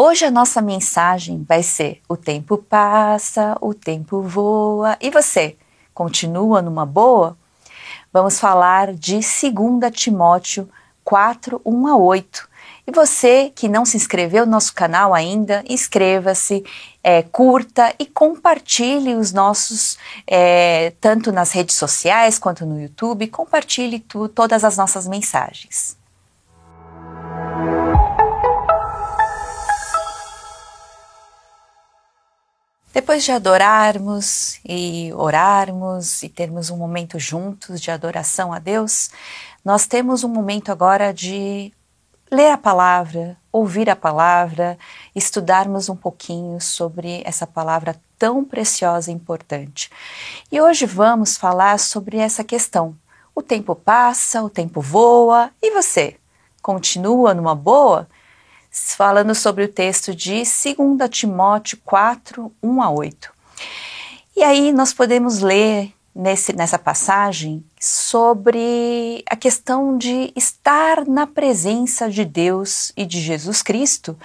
Hoje 0.00 0.24
a 0.24 0.30
nossa 0.30 0.62
mensagem 0.62 1.42
vai 1.42 1.60
ser: 1.60 2.00
o 2.08 2.16
tempo 2.16 2.56
passa, 2.56 3.58
o 3.60 3.74
tempo 3.74 4.22
voa. 4.22 4.96
E 5.00 5.10
você, 5.10 5.56
continua 5.92 6.62
numa 6.62 6.86
boa? 6.86 7.36
Vamos 8.12 8.38
falar 8.38 8.94
de 8.94 9.14
2 9.14 9.24
Timóteo 9.92 10.68
4, 11.02 11.60
1 11.64 11.86
a 11.88 11.96
8. 11.96 12.48
E 12.86 12.92
você 12.92 13.50
que 13.52 13.68
não 13.68 13.84
se 13.84 13.96
inscreveu 13.96 14.46
no 14.46 14.52
nosso 14.52 14.72
canal 14.72 15.12
ainda, 15.12 15.64
inscreva-se, 15.68 16.64
é, 17.02 17.22
curta 17.24 17.92
e 17.98 18.06
compartilhe 18.06 19.16
os 19.16 19.32
nossos, 19.32 19.98
é, 20.28 20.92
tanto 21.00 21.32
nas 21.32 21.50
redes 21.50 21.74
sociais 21.74 22.38
quanto 22.38 22.64
no 22.64 22.80
YouTube, 22.80 23.26
compartilhe 23.26 23.98
tu, 23.98 24.28
todas 24.28 24.62
as 24.62 24.76
nossas 24.76 25.08
mensagens. 25.08 25.98
Depois 32.92 33.22
de 33.22 33.32
adorarmos 33.32 34.58
e 34.64 35.12
orarmos 35.14 36.22
e 36.22 36.28
termos 36.28 36.70
um 36.70 36.76
momento 36.76 37.18
juntos 37.18 37.80
de 37.80 37.90
adoração 37.90 38.52
a 38.52 38.58
Deus, 38.58 39.10
nós 39.62 39.86
temos 39.86 40.24
um 40.24 40.28
momento 40.28 40.72
agora 40.72 41.12
de 41.12 41.72
ler 42.30 42.50
a 42.50 42.58
palavra, 42.58 43.36
ouvir 43.52 43.90
a 43.90 43.96
palavra, 43.96 44.78
estudarmos 45.14 45.88
um 45.88 45.96
pouquinho 45.96 46.60
sobre 46.60 47.22
essa 47.26 47.46
palavra 47.46 47.94
tão 48.18 48.42
preciosa 48.42 49.10
e 49.10 49.14
importante. 49.14 49.90
E 50.50 50.60
hoje 50.60 50.86
vamos 50.86 51.36
falar 51.36 51.78
sobre 51.78 52.16
essa 52.16 52.42
questão. 52.42 52.96
O 53.34 53.42
tempo 53.42 53.74
passa, 53.74 54.42
o 54.42 54.50
tempo 54.50 54.80
voa, 54.80 55.50
e 55.62 55.70
você? 55.70 56.16
Continua 56.62 57.34
numa 57.34 57.54
boa? 57.54 58.08
Falando 58.94 59.34
sobre 59.34 59.64
o 59.64 59.68
texto 59.68 60.14
de 60.14 60.42
2 60.42 61.10
Timóteo 61.10 61.78
4, 61.84 62.52
1 62.62 62.82
a 62.82 62.90
8. 62.90 63.32
E 64.36 64.42
aí 64.42 64.72
nós 64.72 64.92
podemos 64.92 65.40
ler 65.40 65.92
nesse, 66.14 66.52
nessa 66.52 66.78
passagem 66.78 67.64
sobre 67.80 69.22
a 69.28 69.36
questão 69.36 69.96
de 69.96 70.32
estar 70.34 71.06
na 71.06 71.26
presença 71.26 72.10
de 72.10 72.24
Deus 72.24 72.92
e 72.96 73.04
de 73.04 73.20
Jesus 73.20 73.62
Cristo, 73.62 74.18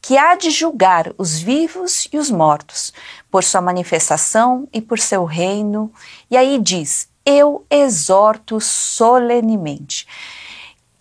que 0.00 0.16
há 0.16 0.34
de 0.34 0.50
julgar 0.50 1.12
os 1.18 1.38
vivos 1.38 2.08
e 2.12 2.18
os 2.18 2.30
mortos, 2.30 2.92
por 3.30 3.44
sua 3.44 3.60
manifestação 3.60 4.68
e 4.72 4.80
por 4.80 4.98
seu 4.98 5.24
reino. 5.24 5.92
E 6.30 6.36
aí 6.36 6.58
diz: 6.58 7.08
Eu 7.24 7.64
exorto 7.70 8.60
solenemente. 8.60 10.06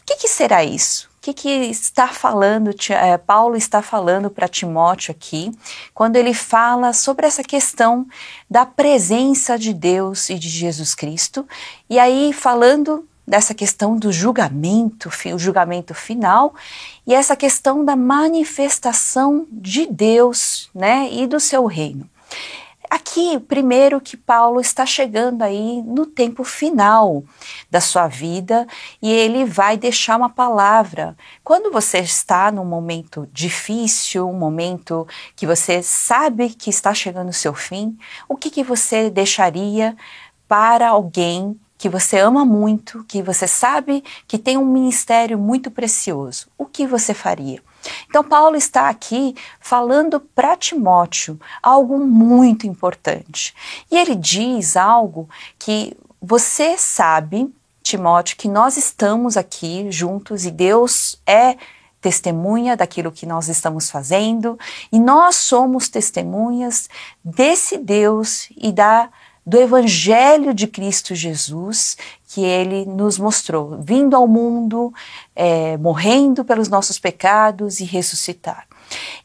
O 0.01 0.05
que, 0.05 0.15
que 0.15 0.27
será 0.27 0.63
isso? 0.63 1.08
Que, 1.29 1.33
que 1.33 1.49
está 1.49 2.07
falando, 2.07 2.71
é, 2.89 3.17
Paulo 3.17 3.55
está 3.55 3.81
falando 3.81 4.29
para 4.29 4.47
Timóteo 4.47 5.11
aqui, 5.11 5.51
quando 5.93 6.15
ele 6.15 6.33
fala 6.33 6.93
sobre 6.93 7.27
essa 7.27 7.43
questão 7.43 8.07
da 8.49 8.65
presença 8.65 9.57
de 9.57 9.73
Deus 9.73 10.29
e 10.29 10.39
de 10.39 10.49
Jesus 10.49 10.95
Cristo, 10.95 11.47
e 11.89 11.99
aí 11.99 12.33
falando 12.33 13.07
dessa 13.27 13.53
questão 13.53 13.95
do 13.95 14.11
julgamento, 14.11 15.09
o 15.33 15.37
julgamento 15.37 15.93
final, 15.93 16.55
e 17.05 17.13
essa 17.13 17.35
questão 17.35 17.85
da 17.85 17.95
manifestação 17.95 19.45
de 19.51 19.85
Deus, 19.85 20.69
né, 20.73 21.09
e 21.11 21.27
do 21.27 21.39
seu 21.39 21.67
reino. 21.67 22.09
Aqui, 22.89 23.39
primeiro 23.39 24.01
que 24.01 24.17
Paulo 24.17 24.59
está 24.59 24.83
chegando 24.83 25.43
aí 25.43 25.83
no 25.83 26.07
tempo 26.07 26.43
final 26.43 27.23
da 27.69 27.79
sua 27.79 28.07
vida 28.07 28.65
e 28.99 29.11
ele 29.11 29.45
vai 29.45 29.77
deixar 29.77 30.17
uma 30.17 30.29
palavra. 30.29 31.15
Quando 31.43 31.71
você 31.71 31.99
está 31.99 32.51
num 32.51 32.65
momento 32.65 33.29
difícil, 33.31 34.27
um 34.27 34.33
momento 34.33 35.07
que 35.35 35.45
você 35.45 35.83
sabe 35.83 36.49
que 36.49 36.71
está 36.71 36.91
chegando 36.91 37.29
o 37.29 37.33
seu 37.33 37.53
fim, 37.53 37.95
o 38.27 38.35
que, 38.35 38.49
que 38.49 38.63
você 38.63 39.11
deixaria 39.11 39.95
para 40.47 40.89
alguém 40.89 41.59
que 41.79 41.87
você 41.87 42.19
ama 42.19 42.43
muito, 42.43 43.05
que 43.05 43.23
você 43.23 43.47
sabe 43.47 44.03
que 44.27 44.37
tem 44.37 44.57
um 44.57 44.65
ministério 44.65 45.39
muito 45.39 45.71
precioso? 45.71 46.47
O 46.57 46.65
que 46.65 46.85
você 46.85 47.13
faria? 47.13 47.63
Então, 48.09 48.21
Paulo 48.21 48.57
está 48.57 48.89
aqui 48.89 49.33
falando 49.61 50.19
para 50.19 50.57
Timóteo 50.57 51.39
algo 51.63 51.97
muito 51.97 52.67
importante. 52.67 53.55
E 53.89 53.97
ele 53.97 54.13
diz 54.13 54.75
algo 54.75 55.29
que 55.57 55.95
você 56.21 56.77
sabe, 56.77 57.49
Timóteo, 57.81 58.35
que 58.35 58.49
nós 58.49 58.75
estamos 58.75 59.37
aqui 59.37 59.89
juntos 59.89 60.45
e 60.45 60.51
Deus 60.51 61.17
é 61.25 61.55
testemunha 62.01 62.75
daquilo 62.75 63.09
que 63.09 63.25
nós 63.25 63.47
estamos 63.47 63.89
fazendo 63.89 64.59
e 64.91 64.99
nós 64.99 65.37
somos 65.37 65.87
testemunhas 65.87 66.89
desse 67.23 67.77
Deus 67.77 68.49
e 68.57 68.73
da 68.73 69.09
do 69.45 69.57
Evangelho 69.57 70.53
de 70.53 70.67
Cristo 70.67 71.15
Jesus 71.15 71.97
que 72.27 72.43
ele 72.43 72.85
nos 72.85 73.17
mostrou, 73.17 73.79
vindo 73.81 74.15
ao 74.15 74.27
mundo, 74.27 74.93
é, 75.35 75.77
morrendo 75.77 76.45
pelos 76.45 76.69
nossos 76.69 76.99
pecados 76.99 77.79
e 77.79 77.85
ressuscitar. 77.85 78.67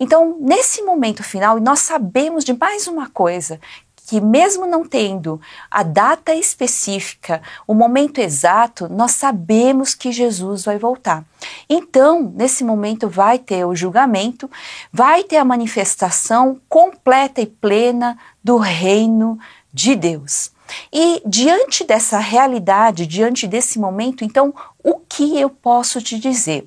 Então, 0.01 0.37
nesse 0.41 0.83
momento 0.83 1.23
final, 1.23 1.61
nós 1.61 1.81
sabemos 1.81 2.45
de 2.45 2.55
mais 2.55 2.87
uma 2.87 3.09
coisa, 3.11 3.61
que 4.07 4.21
mesmo 4.21 4.67
não 4.67 4.85
tendo 4.87 5.41
a 5.71 5.83
data 5.83 6.35
específica, 6.35 7.41
o 7.67 7.75
momento 7.75 8.19
exato, 8.19 8.89
nós 8.89 9.13
sabemos 9.13 9.95
que 9.95 10.13
Jesus 10.13 10.65
vai 10.65 10.79
voltar. 10.79 11.25
Então, 11.69 12.33
nesse 12.35 12.65
momento 12.65 13.09
vai 13.09 13.39
ter 13.39 13.65
o 13.65 13.75
julgamento, 13.75 14.51
vai 14.93 15.25
ter 15.25 15.37
a 15.37 15.45
manifestação 15.45 16.61
completa 16.69 17.41
e 17.41 17.47
plena 17.47 18.19
do 18.43 18.59
reino 18.59 19.39
de 19.75 19.97
Deus. 19.97 20.55
E 20.93 21.21
diante 21.27 21.85
dessa 21.85 22.19
realidade, 22.19 23.07
diante 23.07 23.47
desse 23.47 23.79
momento, 23.79 24.25
então, 24.25 24.55
o 24.83 24.95
que 24.95 25.39
eu 25.39 25.51
posso 25.51 26.01
te 26.01 26.19
dizer? 26.19 26.67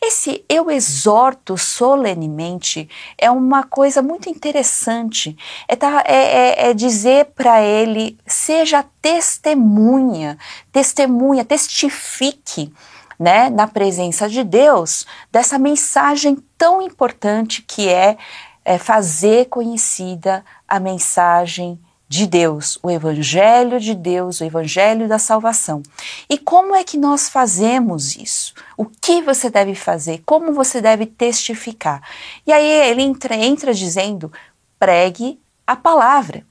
Esse 0.00 0.44
eu 0.48 0.70
exorto 0.70 1.56
solenemente 1.56 2.88
é 3.18 3.30
uma 3.30 3.64
coisa 3.64 4.02
muito 4.02 4.28
interessante. 4.28 5.36
É, 5.66 5.74
tá, 5.74 6.04
é, 6.06 6.66
é, 6.66 6.70
é 6.70 6.74
dizer 6.74 7.26
para 7.34 7.62
ele: 7.62 8.16
seja 8.26 8.84
testemunha, 9.00 10.38
testemunha, 10.70 11.44
testifique. 11.44 12.72
Né, 13.18 13.48
na 13.50 13.68
presença 13.68 14.28
de 14.28 14.42
Deus, 14.42 15.06
dessa 15.30 15.56
mensagem 15.56 16.42
tão 16.58 16.82
importante 16.82 17.62
que 17.62 17.88
é, 17.88 18.16
é 18.64 18.78
fazer 18.78 19.44
conhecida 19.44 20.44
a 20.66 20.80
mensagem 20.80 21.78
de 22.12 22.26
Deus, 22.26 22.78
o 22.82 22.90
Evangelho 22.90 23.80
de 23.80 23.94
Deus, 23.94 24.42
o 24.42 24.44
Evangelho 24.44 25.08
da 25.08 25.18
salvação. 25.18 25.82
E 26.28 26.36
como 26.36 26.74
é 26.74 26.84
que 26.84 26.98
nós 26.98 27.30
fazemos 27.30 28.16
isso? 28.16 28.52
O 28.76 28.84
que 28.84 29.22
você 29.22 29.48
deve 29.48 29.74
fazer? 29.74 30.22
Como 30.26 30.52
você 30.52 30.82
deve 30.82 31.06
testificar? 31.06 32.06
E 32.46 32.52
aí 32.52 32.70
ele 32.90 33.00
entra, 33.00 33.34
entra 33.34 33.72
dizendo: 33.72 34.30
pregue 34.78 35.40
a 35.66 35.74
palavra. 35.74 36.44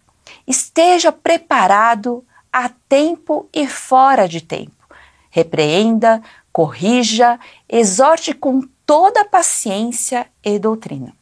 Esteja 0.47 1.11
preparado 1.11 2.25
a 2.51 2.67
tempo 2.89 3.47
e 3.53 3.67
fora 3.67 4.27
de 4.27 4.41
tempo. 4.41 4.87
Repreenda, 5.29 6.23
corrija, 6.51 7.39
exorte 7.69 8.33
com 8.33 8.61
toda 8.83 9.23
paciência 9.25 10.25
e 10.43 10.57
doutrina. 10.57 11.13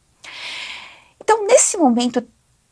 Então, 1.22 1.46
nesse 1.46 1.76
momento 1.76 2.26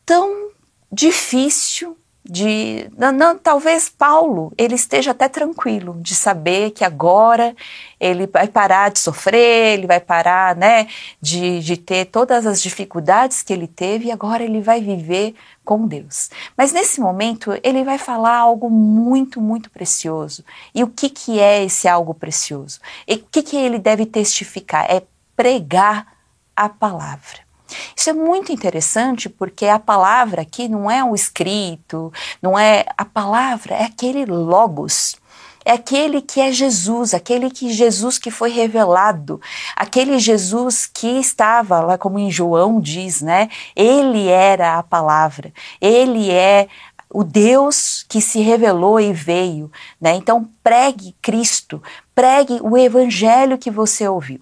tão 0.06 0.48
difícil 0.90 1.96
de 2.28 2.90
não, 2.96 3.10
não, 3.10 3.38
talvez 3.38 3.88
Paulo 3.88 4.52
ele 4.58 4.74
esteja 4.74 5.12
até 5.12 5.28
tranquilo 5.28 5.96
de 6.02 6.14
saber 6.14 6.72
que 6.72 6.84
agora 6.84 7.56
ele 7.98 8.26
vai 8.26 8.46
parar 8.46 8.90
de 8.90 8.98
sofrer, 8.98 9.78
ele 9.78 9.86
vai 9.86 9.98
parar, 9.98 10.54
né, 10.54 10.88
de, 11.22 11.60
de 11.60 11.78
ter 11.78 12.04
todas 12.04 12.44
as 12.44 12.60
dificuldades 12.60 13.42
que 13.42 13.50
ele 13.50 13.66
teve 13.66 14.06
e 14.06 14.12
agora 14.12 14.44
ele 14.44 14.60
vai 14.60 14.78
viver 14.78 15.34
com 15.64 15.86
Deus. 15.86 16.28
Mas 16.54 16.70
nesse 16.70 17.00
momento 17.00 17.58
ele 17.62 17.82
vai 17.82 17.96
falar 17.96 18.36
algo 18.36 18.68
muito, 18.68 19.40
muito 19.40 19.70
precioso. 19.70 20.44
E 20.74 20.84
o 20.84 20.88
que 20.88 21.08
que 21.08 21.40
é 21.40 21.64
esse 21.64 21.88
algo 21.88 22.12
precioso? 22.12 22.78
E 23.06 23.14
o 23.14 23.24
que 23.30 23.42
que 23.42 23.56
ele 23.56 23.78
deve 23.78 24.04
testificar? 24.04 24.84
É 24.90 25.02
pregar 25.34 26.06
a 26.54 26.68
palavra. 26.68 27.47
Isso 27.96 28.10
é 28.10 28.12
muito 28.12 28.52
interessante 28.52 29.28
porque 29.28 29.66
a 29.66 29.78
palavra 29.78 30.42
aqui 30.42 30.68
não 30.68 30.90
é 30.90 31.02
um 31.02 31.14
escrito, 31.14 32.12
não 32.40 32.58
é 32.58 32.84
a 32.96 33.04
palavra, 33.04 33.74
é 33.74 33.84
aquele 33.84 34.24
logos. 34.24 35.16
É 35.64 35.72
aquele 35.72 36.22
que 36.22 36.40
é 36.40 36.50
Jesus, 36.50 37.12
aquele 37.12 37.50
que 37.50 37.70
Jesus 37.70 38.16
que 38.16 38.30
foi 38.30 38.50
revelado, 38.50 39.38
aquele 39.76 40.18
Jesus 40.18 40.86
que 40.86 41.18
estava 41.18 41.80
lá, 41.80 41.98
como 41.98 42.18
em 42.18 42.30
João 42.30 42.80
diz, 42.80 43.20
né? 43.20 43.50
Ele 43.76 44.28
era 44.28 44.78
a 44.78 44.82
palavra, 44.82 45.52
ele 45.78 46.30
é 46.30 46.68
o 47.12 47.22
Deus 47.22 48.04
que 48.08 48.20
se 48.20 48.40
revelou 48.40 48.98
e 48.98 49.12
veio, 49.12 49.70
né? 50.00 50.14
Então 50.14 50.48
pregue 50.62 51.14
Cristo, 51.20 51.82
pregue 52.14 52.58
o 52.62 52.76
evangelho 52.76 53.58
que 53.58 53.70
você 53.70 54.08
ouviu. 54.08 54.40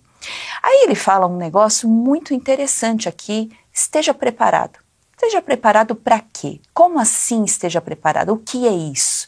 Aí 0.62 0.84
ele 0.84 0.94
fala 0.94 1.26
um 1.26 1.36
negócio 1.36 1.88
muito 1.88 2.34
interessante 2.34 3.08
aqui: 3.08 3.50
esteja 3.72 4.12
preparado. 4.14 4.78
Esteja 5.12 5.40
preparado 5.40 5.94
para 5.94 6.20
quê? 6.20 6.60
Como 6.74 6.98
assim 6.98 7.44
esteja 7.44 7.80
preparado? 7.80 8.34
O 8.34 8.38
que 8.38 8.66
é 8.66 8.72
isso? 8.72 9.26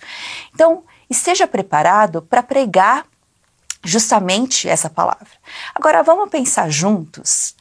Então, 0.55 0.85
esteja 1.09 1.47
preparado 1.47 2.21
para 2.21 2.43
pregar 2.43 3.06
justamente 3.83 4.69
essa 4.69 4.91
palavra. 4.91 5.29
Agora, 5.75 6.03
vamos 6.03 6.29
pensar 6.29 6.71
juntos. 6.71 7.56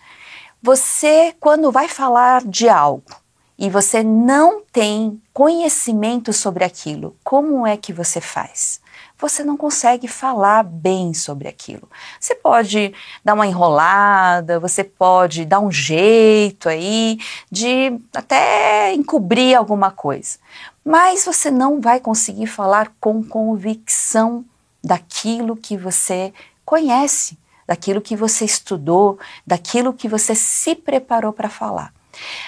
Você, 0.62 1.36
quando 1.39 1.72
vai 1.72 1.88
falar 1.88 2.44
de 2.44 2.68
algo 2.68 3.16
e 3.57 3.69
você 3.69 4.04
não 4.04 4.62
tem 4.72 5.22
conhecimento 5.34 6.34
sobre 6.34 6.63
aquilo, 6.63 7.16
como 7.24 7.66
é 7.66 7.78
que 7.78 7.94
você 7.94 8.19
faz? 8.19 8.81
Você 9.19 9.44
não 9.44 9.58
consegue 9.58 10.08
falar 10.08 10.64
bem 10.64 11.14
sobre 11.14 11.48
aquilo. 11.48 11.90
Você 12.19 12.36
pode 12.36 12.94
dar 13.24 13.34
uma 13.34 13.48
enrolada, 13.48 14.60
você 14.60 14.84
pode 14.84 15.46
dar 15.46 15.60
um 15.60 15.72
jeito 15.72 16.69
aí 16.69 17.18
de 17.52 18.00
até 18.14 18.94
encobrir 18.94 19.56
alguma 19.56 19.90
coisa, 19.90 20.38
mas 20.86 21.25
você 21.25 21.50
não 21.50 21.81
vai 21.81 22.00
conseguir 22.00 22.48
falar 22.48 22.92
com 23.00 23.24
convicção 23.24 24.46
daquilo 24.84 25.56
que 25.56 25.75
você 25.75 26.34
conhece, 26.63 27.38
daquilo 27.68 28.02
que 28.02 28.16
você 28.16 28.46
estudou, 28.46 29.20
daquilo 29.46 29.94
que 29.94 30.08
você 30.08 30.34
se 30.36 30.75
preparou 30.75 31.34
para 31.34 31.50
falar. 31.50 31.97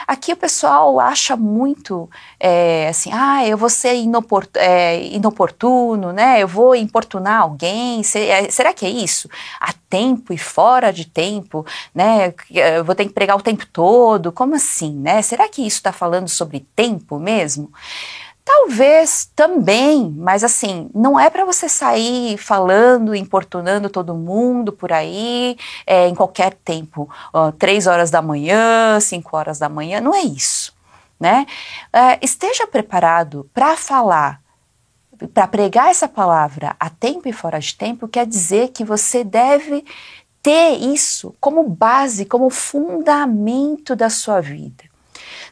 Aqui 0.07 0.33
o 0.33 0.37
pessoal 0.37 0.99
acha 0.99 1.35
muito 1.35 2.09
é, 2.39 2.87
assim, 2.89 3.11
ah, 3.13 3.45
eu 3.45 3.57
vou 3.57 3.69
ser 3.69 3.95
inoport 3.95 4.49
é, 4.55 5.03
inoportuno, 5.07 6.11
né? 6.11 6.41
Eu 6.41 6.47
vou 6.47 6.75
importunar 6.75 7.41
alguém. 7.41 8.01
É, 8.15 8.49
será 8.49 8.73
que 8.73 8.85
é 8.85 8.89
isso? 8.89 9.29
A 9.59 9.73
tempo 9.89 10.33
e 10.33 10.37
fora 10.37 10.91
de 10.91 11.05
tempo, 11.05 11.65
né? 11.93 12.33
Eu 12.51 12.83
vou 12.83 12.95
ter 12.95 13.05
que 13.05 13.13
pregar 13.13 13.37
o 13.37 13.41
tempo 13.41 13.65
todo. 13.67 14.31
Como 14.31 14.55
assim, 14.55 14.93
né? 14.93 15.21
Será 15.21 15.47
que 15.47 15.61
isso 15.61 15.77
está 15.77 15.91
falando 15.91 16.27
sobre 16.27 16.65
tempo 16.75 17.19
mesmo? 17.19 17.71
Talvez 18.51 19.29
também, 19.35 20.11
mas 20.17 20.43
assim, 20.43 20.89
não 20.91 21.19
é 21.19 21.29
para 21.29 21.45
você 21.45 21.69
sair 21.69 22.35
falando, 22.35 23.13
importunando 23.13 23.91
todo 23.91 24.15
mundo 24.15 24.73
por 24.73 24.91
aí, 24.91 25.55
é, 25.85 26.07
em 26.07 26.15
qualquer 26.15 26.55
tempo, 26.55 27.07
ó, 27.31 27.51
três 27.51 27.85
horas 27.85 28.09
da 28.09 28.23
manhã, 28.23 28.99
cinco 29.01 29.37
horas 29.37 29.59
da 29.59 29.69
manhã, 29.69 30.01
não 30.01 30.15
é 30.15 30.21
isso, 30.21 30.75
né? 31.19 31.45
É, 31.93 32.17
esteja 32.25 32.65
preparado 32.65 33.47
para 33.53 33.77
falar, 33.77 34.41
para 35.31 35.45
pregar 35.45 35.91
essa 35.91 36.07
palavra 36.07 36.75
a 36.79 36.89
tempo 36.89 37.29
e 37.29 37.31
fora 37.31 37.59
de 37.59 37.75
tempo, 37.75 38.07
quer 38.07 38.25
dizer 38.25 38.69
que 38.69 38.83
você 38.83 39.23
deve 39.23 39.85
ter 40.41 40.71
isso 40.71 41.35
como 41.39 41.69
base, 41.69 42.25
como 42.25 42.49
fundamento 42.49 43.95
da 43.95 44.09
sua 44.09 44.41
vida. 44.41 44.88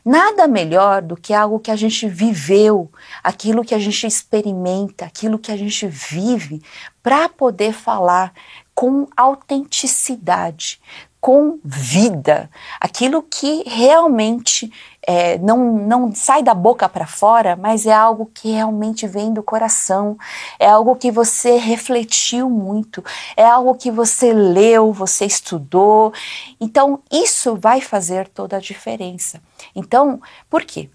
Nada 0.07 0.47
melhor 0.47 1.01
do 1.01 1.17
que 1.17 1.33
algo 1.33 1.59
que 1.59 1.69
a 1.69 1.75
gente 1.75 2.07
viveu, 2.07 2.89
aquilo 3.21 3.61
que 3.61 3.75
a 3.75 3.77
gente 3.77 4.07
experimenta, 4.07 5.03
aquilo 5.03 5.37
que 5.37 5.51
a 5.51 5.57
gente 5.57 5.85
vive, 5.85 6.61
para 7.03 7.27
poder 7.27 7.73
falar 7.73 8.33
com 8.73 9.05
autenticidade, 9.17 10.79
com 11.19 11.59
vida, 11.61 12.49
aquilo 12.79 13.21
que 13.21 13.63
realmente 13.67 14.71
é, 15.09 15.37
não, 15.37 15.71
não 15.77 16.13
sai 16.13 16.43
da 16.43 16.53
boca 16.53 16.89
para 16.89 17.07
fora, 17.07 17.55
mas 17.55 17.85
é 17.85 17.93
algo 17.93 18.29
que 18.33 18.51
realmente 18.51 19.07
vem 19.07 19.33
do 19.33 19.41
coração, 19.41 20.17
é 20.59 20.67
algo 20.67 20.97
que 20.97 21.09
você 21.09 21.55
refletiu 21.55 22.49
muito, 22.49 23.01
é 23.37 23.45
algo 23.45 23.73
que 23.75 23.89
você 23.89 24.33
leu, 24.33 24.91
você 24.91 25.25
estudou. 25.25 26.11
Então, 26.59 26.99
isso 27.09 27.55
vai 27.55 27.79
fazer 27.79 28.27
toda 28.27 28.57
a 28.57 28.59
diferença. 28.59 29.41
Então, 29.73 30.21
por 30.49 30.65
quê? 30.65 30.89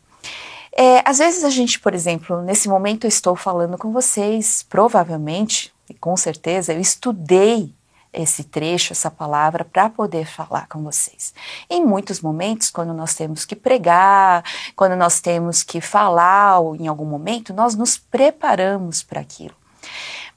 É, 0.76 1.02
às 1.08 1.18
vezes 1.18 1.42
a 1.42 1.50
gente, 1.50 1.80
por 1.80 1.94
exemplo, 1.94 2.42
nesse 2.42 2.68
momento 2.68 3.04
eu 3.04 3.08
estou 3.08 3.34
falando 3.34 3.78
com 3.78 3.92
vocês, 3.92 4.62
provavelmente, 4.68 5.72
e 5.88 5.94
com 5.94 6.16
certeza, 6.18 6.74
eu 6.74 6.80
estudei 6.80 7.74
esse 8.12 8.44
trecho, 8.44 8.92
essa 8.92 9.10
palavra, 9.10 9.64
para 9.64 9.88
poder 9.88 10.26
falar 10.26 10.68
com 10.68 10.82
vocês. 10.82 11.32
Em 11.70 11.84
muitos 11.84 12.20
momentos, 12.20 12.70
quando 12.70 12.92
nós 12.92 13.14
temos 13.14 13.44
que 13.44 13.56
pregar, 13.56 14.44
quando 14.76 14.96
nós 14.96 15.20
temos 15.20 15.62
que 15.62 15.80
falar 15.80 16.60
em 16.78 16.86
algum 16.86 17.06
momento, 17.06 17.54
nós 17.54 17.74
nos 17.74 17.96
preparamos 17.96 19.02
para 19.02 19.20
aquilo. 19.20 19.54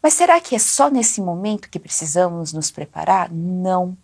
Mas 0.01 0.13
será 0.13 0.39
que 0.39 0.56
é 0.56 0.60
só 0.60 0.89
nesse 0.89 1.19
momento 1.19 1.69
que 1.69 1.80
precisamos 1.80 2.54
nos 2.54 2.72
preparar? 2.72 3.30
Não. 3.31 3.98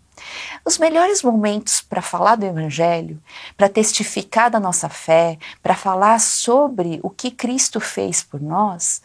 Os 0.66 0.78
melhores 0.78 1.24
momentos 1.24 1.82
para 1.82 2.02
falar 2.02 2.36
do 2.36 2.46
Evangelho, 2.46 3.22
para 3.56 3.70
testificar 3.70 4.50
da 4.50 4.60
nossa 4.60 4.90
fé, 4.90 5.38
para 5.62 5.76
falar 5.76 6.20
sobre 6.20 7.00
o 7.04 7.10
que 7.10 7.32
Cristo 7.32 7.80
fez 7.80 8.22
por 8.22 8.42
nós, 8.42 9.02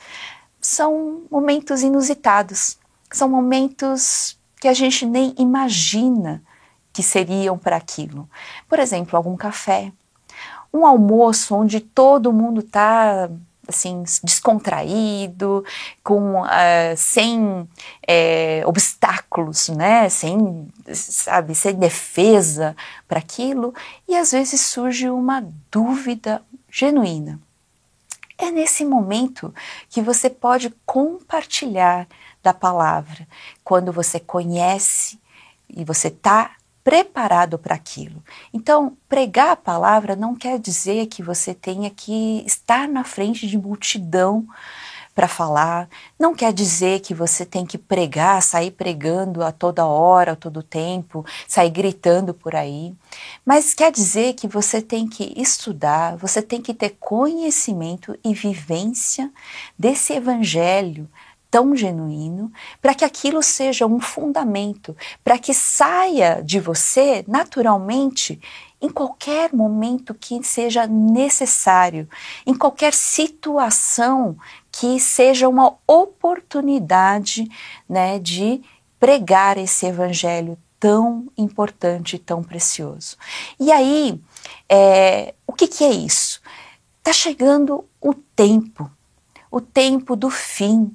são 0.61 1.23
momentos 1.31 1.83
inusitados, 1.83 2.79
são 3.11 3.29
momentos 3.29 4.36
que 4.61 4.69
a 4.69 4.75
gente 4.75 5.05
nem 5.07 5.35
imagina 5.39 6.43
que 6.93 7.03
seriam 7.03 7.59
para 7.59 7.77
aquilo. 7.77 8.29
Por 8.69 8.79
exemplo, 8.79 9.17
algum 9.17 9.37
café, 9.37 9.93
um 10.73 10.87
almoço 10.87 11.55
onde 11.55 11.81
todo 11.81 12.33
mundo 12.33 12.61
está 12.61 13.29
assim 13.69 14.05
descontraído, 14.23 15.65
com 16.03 16.43
uh, 16.43 16.47
sem 16.97 17.69
é, 18.07 18.63
obstáculos, 18.65 19.69
né, 19.69 20.09
sem 20.09 20.69
sabe, 20.95 21.55
sem 21.55 21.75
defesa 21.75 22.77
para 23.09 23.19
aquilo, 23.19 23.75
e 24.09 24.17
às 24.17 24.33
vezes 24.33 24.61
surge 24.61 25.11
uma 25.11 25.45
dúvida 25.71 26.43
genuína. 26.71 27.41
É 28.39 28.51
nesse 28.51 28.85
momento 28.85 29.53
que 29.89 30.03
você 30.03 30.29
pode 30.29 30.73
compartilhar 30.85 32.07
da 32.47 32.55
palavra, 32.55 33.27
quando 33.65 33.93
você 33.93 34.21
conhece 34.21 35.19
e 35.69 35.85
você 35.85 36.07
está 36.07 36.53
preparado 36.85 37.59
para 37.59 37.75
aquilo. 37.75 38.23
Então, 38.55 38.97
pregar 39.09 39.51
a 39.51 39.57
palavra 39.57 40.15
não 40.15 40.37
quer 40.37 40.61
dizer 40.61 41.07
que 41.07 41.25
você 41.25 41.53
tenha 41.53 41.91
que 41.91 42.45
estar 42.47 42.87
na 42.87 43.03
frente 43.03 43.49
de 43.49 43.59
multidão 43.59 44.47
para 45.13 45.27
falar, 45.27 45.89
não 46.17 46.35
quer 46.35 46.53
dizer 46.53 47.01
que 47.01 47.15
você 47.15 47.45
tem 47.45 47.67
que 47.67 47.79
pregar, 47.79 48.41
sair 48.43 48.71
pregando 48.71 49.43
a 49.43 49.51
toda 49.51 49.87
hora, 49.87 50.33
a 50.33 50.37
todo 50.37 50.63
tempo, 50.63 51.25
sair 51.49 51.71
gritando 51.71 52.33
por 52.33 52.55
aí, 52.55 52.95
mas 53.45 53.75
quer 53.75 53.91
dizer 53.91 54.35
que 54.35 54.47
você 54.47 54.81
tem 54.81 55.09
que 55.09 55.33
estudar, 55.37 56.17
você 56.17 56.41
tem 56.43 56.61
que 56.61 56.75
ter 56.75 56.91
conhecimento 57.01 58.17
e 58.23 58.35
vivência 58.35 59.33
desse 59.77 60.13
evangelho, 60.13 61.09
tão 61.57 61.75
genuíno, 61.75 62.53
para 62.83 62.95
que 62.95 63.03
aquilo 63.03 63.43
seja 63.43 63.87
um 63.87 63.99
fundamento, 63.99 64.95
para 65.25 65.39
que 65.39 65.55
saia 65.55 66.43
de 66.45 66.61
você 66.61 67.25
naturalmente 67.27 68.39
em 68.79 68.91
qualquer 68.91 69.55
momento 69.55 70.13
que 70.13 70.45
seja 70.45 70.87
necessário, 70.87 72.07
em 72.47 72.53
qualquer 72.53 72.93
situação 72.93 74.37
que 74.71 75.01
seja 75.01 75.49
uma 75.49 75.79
oportunidade 75.87 77.49
né, 77.89 78.19
de 78.19 78.61
pregar 79.01 79.57
esse 79.57 79.87
evangelho 79.87 80.59
tão 80.79 81.27
importante 81.39 82.19
tão 82.19 82.43
precioso. 82.43 83.17
E 83.59 83.73
aí, 83.73 84.21
é, 84.69 85.35
o 85.47 85.55
que, 85.55 85.67
que 85.67 85.85
é 85.85 85.91
isso? 85.91 86.39
Está 86.99 87.15
chegando 87.15 87.83
o 87.99 88.13
tempo, 88.13 88.91
o 89.51 89.59
tempo 89.59 90.15
do 90.15 90.29
fim, 90.29 90.95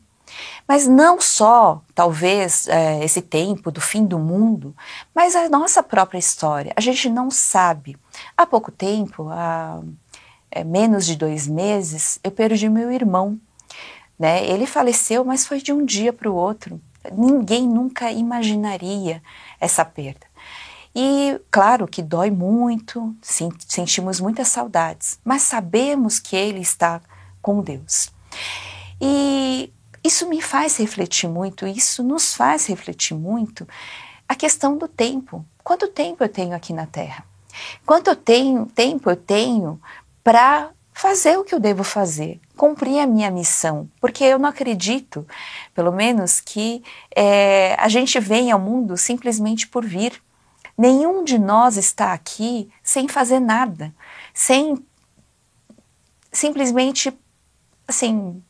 mas 0.68 0.88
não 0.88 1.20
só, 1.20 1.82
talvez, 1.94 2.68
é, 2.68 3.04
esse 3.04 3.22
tempo 3.22 3.72
do 3.72 3.82
fim 3.82 4.06
do 4.06 4.20
mundo, 4.20 4.76
mas 5.14 5.36
a 5.36 5.50
nossa 5.50 5.82
própria 5.82 6.20
história. 6.20 6.74
A 6.76 6.82
gente 6.82 7.10
não 7.10 7.30
sabe. 7.30 7.98
Há 8.38 8.46
pouco 8.46 8.72
tempo, 8.72 9.28
há 9.30 9.82
é, 10.50 10.64
menos 10.64 11.06
de 11.06 11.16
dois 11.16 11.48
meses, 11.48 12.20
eu 12.24 12.32
perdi 12.32 12.70
meu 12.70 12.92
irmão. 12.92 13.40
Né? 14.18 14.46
Ele 14.46 14.66
faleceu, 14.66 15.26
mas 15.26 15.46
foi 15.46 15.62
de 15.62 15.74
um 15.74 15.84
dia 15.84 16.14
para 16.14 16.30
o 16.30 16.36
outro. 16.36 16.80
Ninguém 17.12 17.68
nunca 17.68 18.12
imaginaria 18.12 19.24
essa 19.60 19.84
perda. 19.84 20.32
E 20.94 21.40
claro 21.50 21.88
que 21.88 22.02
dói 22.02 22.30
muito, 22.30 23.16
sentimos 23.22 24.20
muitas 24.20 24.50
saudades, 24.50 25.20
mas 25.24 25.42
sabemos 25.42 26.20
que 26.20 26.36
ele 26.36 26.60
está 26.60 27.02
com 27.42 27.62
Deus. 27.62 28.12
E 29.00 29.72
isso 30.04 30.28
me 30.28 30.42
faz 30.42 30.78
refletir 30.78 31.30
muito, 31.30 31.68
isso 31.68 32.04
nos 32.04 32.34
faz 32.34 32.66
refletir 32.66 33.16
muito 33.16 33.68
a 34.28 34.36
questão 34.36 34.78
do 34.78 34.88
tempo. 34.88 35.46
Quanto 35.64 35.88
tempo 35.88 36.24
eu 36.24 36.30
tenho 36.30 36.56
aqui 36.56 36.74
na 36.74 36.86
Terra? 36.86 37.26
Quanto 37.86 38.10
eu 38.10 38.16
tenho, 38.16 38.66
tempo 38.66 39.10
eu 39.10 39.16
tenho 39.16 39.80
para 40.24 40.72
fazer 40.94 41.38
o 41.38 41.44
que 41.44 41.54
eu 41.54 41.60
devo 41.60 41.84
fazer, 41.84 42.40
cumprir 42.56 43.00
a 43.00 43.08
minha 43.08 43.32
missão, 43.32 43.90
porque 44.00 44.24
eu 44.24 44.38
não 44.38 44.50
acredito, 44.50 45.26
pelo 45.74 45.92
menos, 45.92 46.40
que 46.40 46.84
é, 47.16 47.76
a 47.80 47.88
gente 47.88 48.20
vem 48.20 48.52
ao 48.52 48.60
mundo 48.60 48.98
simplesmente 48.98 49.68
por 49.68 49.86
vir. 49.86 50.22
Nenhum 50.78 51.24
de 51.24 51.38
nós 51.38 51.78
está 51.78 52.14
aqui 52.14 52.70
sem 52.84 53.08
fazer 53.08 53.40
nada, 53.40 53.94
sem 54.34 54.84
simplesmente 56.32 57.14
assim, 57.88 58.42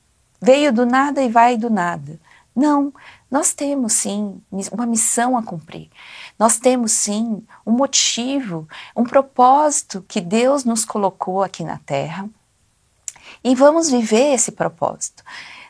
veio 0.42 0.74
do 0.74 0.86
nada 0.86 1.22
e 1.22 1.30
vai 1.30 1.58
do 1.58 1.70
nada. 1.70 2.20
Não, 2.56 2.94
nós 3.30 3.54
temos 3.54 3.94
sim 3.94 4.42
uma 4.72 4.86
missão 4.86 5.38
a 5.38 5.44
cumprir. 5.44 5.90
Nós 6.38 6.58
temos 6.58 6.92
sim 6.92 7.44
um 7.66 7.72
motivo, 7.72 8.68
um 8.96 9.04
propósito 9.04 10.04
que 10.08 10.20
Deus 10.20 10.66
nos 10.66 10.84
colocou 10.84 11.42
aqui 11.42 11.64
na 11.64 11.78
Terra 11.78 12.30
e 13.44 13.56
vamos 13.56 13.90
viver 13.90 14.34
esse 14.34 14.52
propósito. 14.52 15.24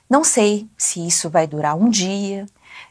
Não 0.09 0.23
sei 0.23 0.67
se 0.77 1.05
isso 1.05 1.29
vai 1.29 1.45
durar 1.47 1.75
um 1.75 1.89
dia, 1.89 2.45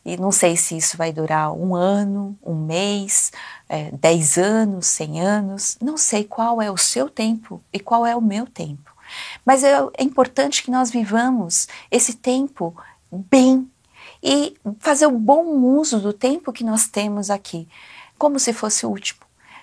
e 0.05 0.17
não 0.17 0.33
sei 0.33 0.57
se 0.57 0.77
isso 0.77 0.97
vai 0.97 1.13
durar 1.13 1.53
um 1.53 1.75
ano, 1.75 2.39
um 2.43 2.55
mês, 2.55 3.33
é, 3.69 3.91
dez 3.93 4.39
anos, 4.39 4.87
cem 4.87 5.21
anos. 5.21 5.77
Não 5.81 5.97
sei 5.97 6.25
qual 6.25 6.63
é 6.63 6.71
o 6.71 6.77
seu 6.77 7.09
tempo 7.09 7.63
e 7.73 7.79
qual 7.79 8.07
é 8.07 8.17
o 8.17 8.21
meu 8.21 8.47
tempo. 8.47 8.90
Mas 9.45 9.65
é, 9.65 9.75
é 9.97 10.03
importante 10.03 10.63
que 10.63 10.71
nós 10.71 10.91
vivamos 10.91 11.69
esse 11.91 12.15
tempo 12.15 12.75
bem 13.11 13.71
e 14.23 14.57
fazer 14.79 15.07
o 15.07 15.19
bom 15.19 15.45
uso 15.45 15.99
do 15.99 16.13
tempo 16.13 16.53
que 16.53 16.65
nós 16.65 16.87
temos 16.87 17.31
aqui, 17.31 17.69
como 18.19 18.39
se 18.39 18.53
fosse 18.53 18.85
o 18.85 18.91
último. 18.91 19.21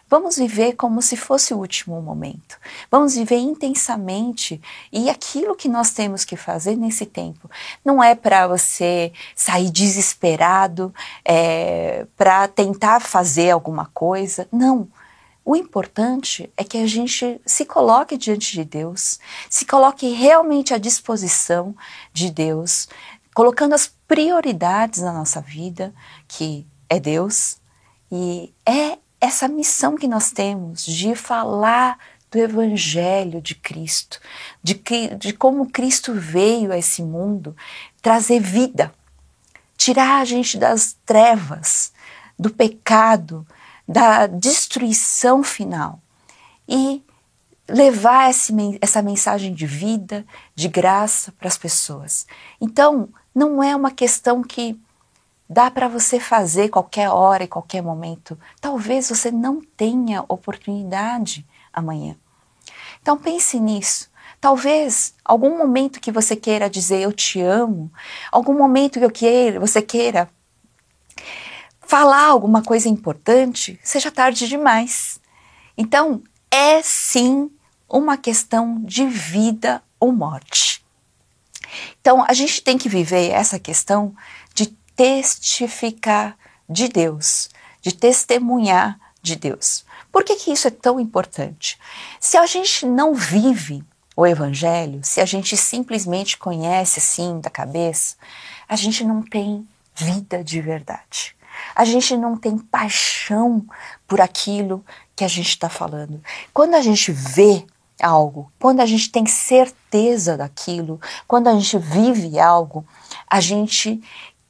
Vamos 0.10 0.38
viver 0.38 0.74
como 0.74 1.01
se 1.01 1.18
fosse 1.18 1.54
o 1.54 1.58
último 1.58 2.01
momento. 2.01 2.58
Vamos 2.89 3.16
viver 3.16 3.39
intensamente 3.39 4.62
e 4.92 5.10
aquilo 5.10 5.54
que 5.54 5.68
nós 5.68 5.92
temos 5.92 6.24
que 6.24 6.38
fazer 6.38 6.77
nesse 6.77 7.06
tempo 7.06 7.51
não 7.84 8.01
é 8.01 8.16
para 8.16 8.48
você 8.48 9.12
sair 9.36 9.70
desesperado, 9.70 10.94
é, 11.25 12.08
para 12.16 12.48
tentar 12.48 13.01
fazer 13.01 13.51
alguma 13.51 13.92
coisa. 13.94 14.48
Não. 14.50 14.88
O 15.50 15.56
importante 15.56 16.51
é 16.58 16.63
que 16.66 16.77
a 16.77 16.86
gente 16.86 17.39
se 17.46 17.66
coloque 17.66 18.18
diante 18.18 18.51
de 18.51 18.66
Deus, 18.66 19.18
se 19.50 19.66
coloque 19.66 20.10
realmente 20.10 20.74
à 20.74 20.77
disposição 20.77 21.74
de 22.12 22.30
Deus, 22.30 22.89
colocando 23.34 23.74
as 23.74 23.88
prioridades 24.06 25.01
na 25.01 25.13
nossa 25.13 25.39
vida, 25.39 25.96
que 26.27 26.68
é 26.89 27.00
Deus, 27.00 27.62
e 28.12 28.54
é 28.66 28.98
essa 29.22 29.48
missão 29.48 29.96
que 29.96 30.06
nós 30.06 30.32
temos 30.32 30.86
de 30.86 31.16
falar 31.16 31.98
do 32.30 32.38
Evangelho 32.38 33.42
de 33.42 33.56
Cristo, 33.56 34.20
de, 34.62 34.75
que, 34.75 35.16
de 35.16 35.32
como 35.32 35.72
Cristo 35.72 36.13
veio 36.13 36.74
a 36.74 36.77
esse 36.77 37.01
mundo 37.01 37.56
trazer 38.01 38.42
vida, 38.42 38.94
tirar 39.77 40.20
a 40.20 40.25
gente 40.25 40.58
das 40.58 40.98
trevas, 41.06 41.94
do 42.38 42.50
pecado, 42.50 43.48
da 43.88 44.27
destruição 44.27 45.44
final 45.44 46.00
e 46.67 47.01
levar 47.70 48.29
essa 48.29 49.01
mensagem 49.01 49.53
de 49.53 49.65
vida, 49.65 50.25
de 50.56 50.67
graça 50.67 51.32
para 51.34 51.48
as 51.48 51.58
pessoas. 51.58 52.25
Então, 52.60 53.10
não 53.34 53.62
é 53.62 53.75
uma 53.75 53.91
questão 53.91 54.41
que 54.41 54.79
Dá 55.50 55.72
para 55.72 55.88
você 55.88 56.20
fazer 56.20 56.67
qualquer 56.67 57.10
hora 57.10 57.46
e 57.46 57.48
qualquer 57.48 57.82
momento. 57.82 58.38
Talvez 58.60 59.08
você 59.08 59.32
não 59.32 59.62
tenha 59.62 60.25
oportunidade 60.27 61.46
amanhã. 61.72 62.17
Então 63.01 63.17
pense 63.17 63.58
nisso. 63.58 64.10
Talvez 64.41 65.13
algum 65.24 65.58
momento 65.58 66.01
que 66.01 66.12
você 66.12 66.36
queira 66.36 66.70
dizer 66.70 67.01
eu 67.01 67.13
te 67.13 67.41
amo, 67.41 67.89
algum 68.29 68.53
momento 68.53 69.00
que 69.00 69.06
eu 69.06 69.12
queira, 69.12 69.60
você 69.60 69.82
queira 69.82 70.29
falar 71.88 72.25
alguma 72.25 72.62
coisa 72.62 72.88
importante, 72.88 73.79
seja 73.84 74.12
tarde 74.12 74.48
demais. 74.48 75.20
Então, 75.77 76.22
é 76.51 76.82
sim 76.82 77.50
uma 77.89 78.17
questão 78.17 78.82
de 78.84 79.06
vida 79.06 79.82
ou 80.00 80.12
morte. 80.12 80.86
Então, 82.00 82.24
a 82.27 82.34
gente 82.34 82.62
tem 82.62 82.77
que 82.77 82.89
viver 82.89 83.29
essa 83.32 83.58
questão 83.58 84.15
testificar 84.98 86.36
de 86.67 86.88
Deus, 86.88 87.50
de 87.82 87.94
testemunhar 87.94 89.00
de 89.22 89.36
Deus. 89.36 89.86
Por 90.12 90.24
que, 90.24 90.36
que 90.36 90.51
isso 90.51 90.67
é 90.67 90.72
tão 90.72 91.00
importante? 91.00 91.77
Se 92.20 92.36
a 92.36 92.48
gente 92.48 92.86
não 92.86 93.13
vive 93.13 93.84
o 94.15 94.25
Evangelho, 94.25 95.01
se 95.03 95.22
a 95.22 95.25
gente 95.25 95.56
simplesmente 95.56 96.36
conhece 96.36 96.98
assim 97.00 97.39
da 97.39 97.51
cabeça, 97.51 98.15
a 98.67 98.75
gente 98.75 99.03
não 99.03 99.22
tem 99.22 99.67
vida 99.96 100.44
de 100.44 100.60
verdade. 100.60 101.37
A 101.75 101.85
gente 101.85 102.15
não 102.17 102.37
tem 102.37 102.57
paixão 102.57 103.65
por 104.07 104.21
aquilo 104.21 104.83
que 105.15 105.23
a 105.23 105.27
gente 105.27 105.49
está 105.49 105.69
falando. 105.69 106.21
Quando 106.53 106.75
a 106.75 106.81
gente 106.81 107.11
vê 107.11 107.65
algo, 108.01 108.51
quando 108.59 108.79
a 108.79 108.85
gente 108.85 109.11
tem 109.11 109.25
certeza 109.25 110.37
daquilo, 110.37 110.99
quando 111.27 111.47
a 111.47 111.53
gente 111.53 111.77
vive 111.77 112.39
algo, 112.39 112.85
a 113.27 113.39
gente 113.39 114.01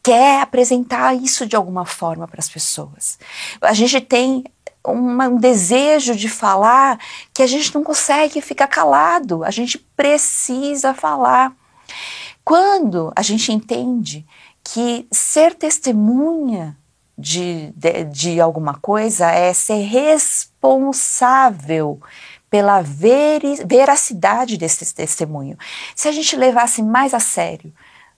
quer 0.04 0.42
apresentar 0.42 1.16
isso 1.16 1.46
de 1.46 1.56
alguma 1.56 1.86
forma 1.86 2.28
para 2.28 2.40
as 2.40 2.50
pessoas. 2.50 3.20
A 3.62 3.74
gente 3.74 4.00
tem 4.00 4.44
uma, 4.86 5.28
um 5.28 5.38
desejo 5.38 6.16
de 6.16 6.30
falar 6.30 7.00
que 7.34 7.44
a 7.44 7.48
gente 7.48 7.74
não 7.76 7.84
consegue 7.84 8.42
ficar 8.42 8.68
calado, 8.68 9.44
a 9.44 9.52
gente 9.52 9.78
precisa 9.78 10.94
falar. 10.94 11.54
Quando 12.44 13.12
a 13.16 13.22
gente 13.22 13.52
entende 13.52 14.26
que 14.64 15.08
ser 15.12 15.56
testemunha 15.56 16.78
de, 17.18 17.74
de, 17.76 18.04
de 18.06 18.40
alguma 18.40 18.76
coisa 18.76 19.32
é 19.32 19.52
ser 19.54 19.84
responsável 19.86 22.00
pela 22.50 22.82
veracidade 22.82 24.58
desse 24.58 24.94
testemunho. 24.94 25.58
Se 25.96 26.08
a 26.08 26.12
gente 26.12 26.36
levasse 26.36 26.82
mais 26.82 27.14
a 27.14 27.20
sério 27.20 27.74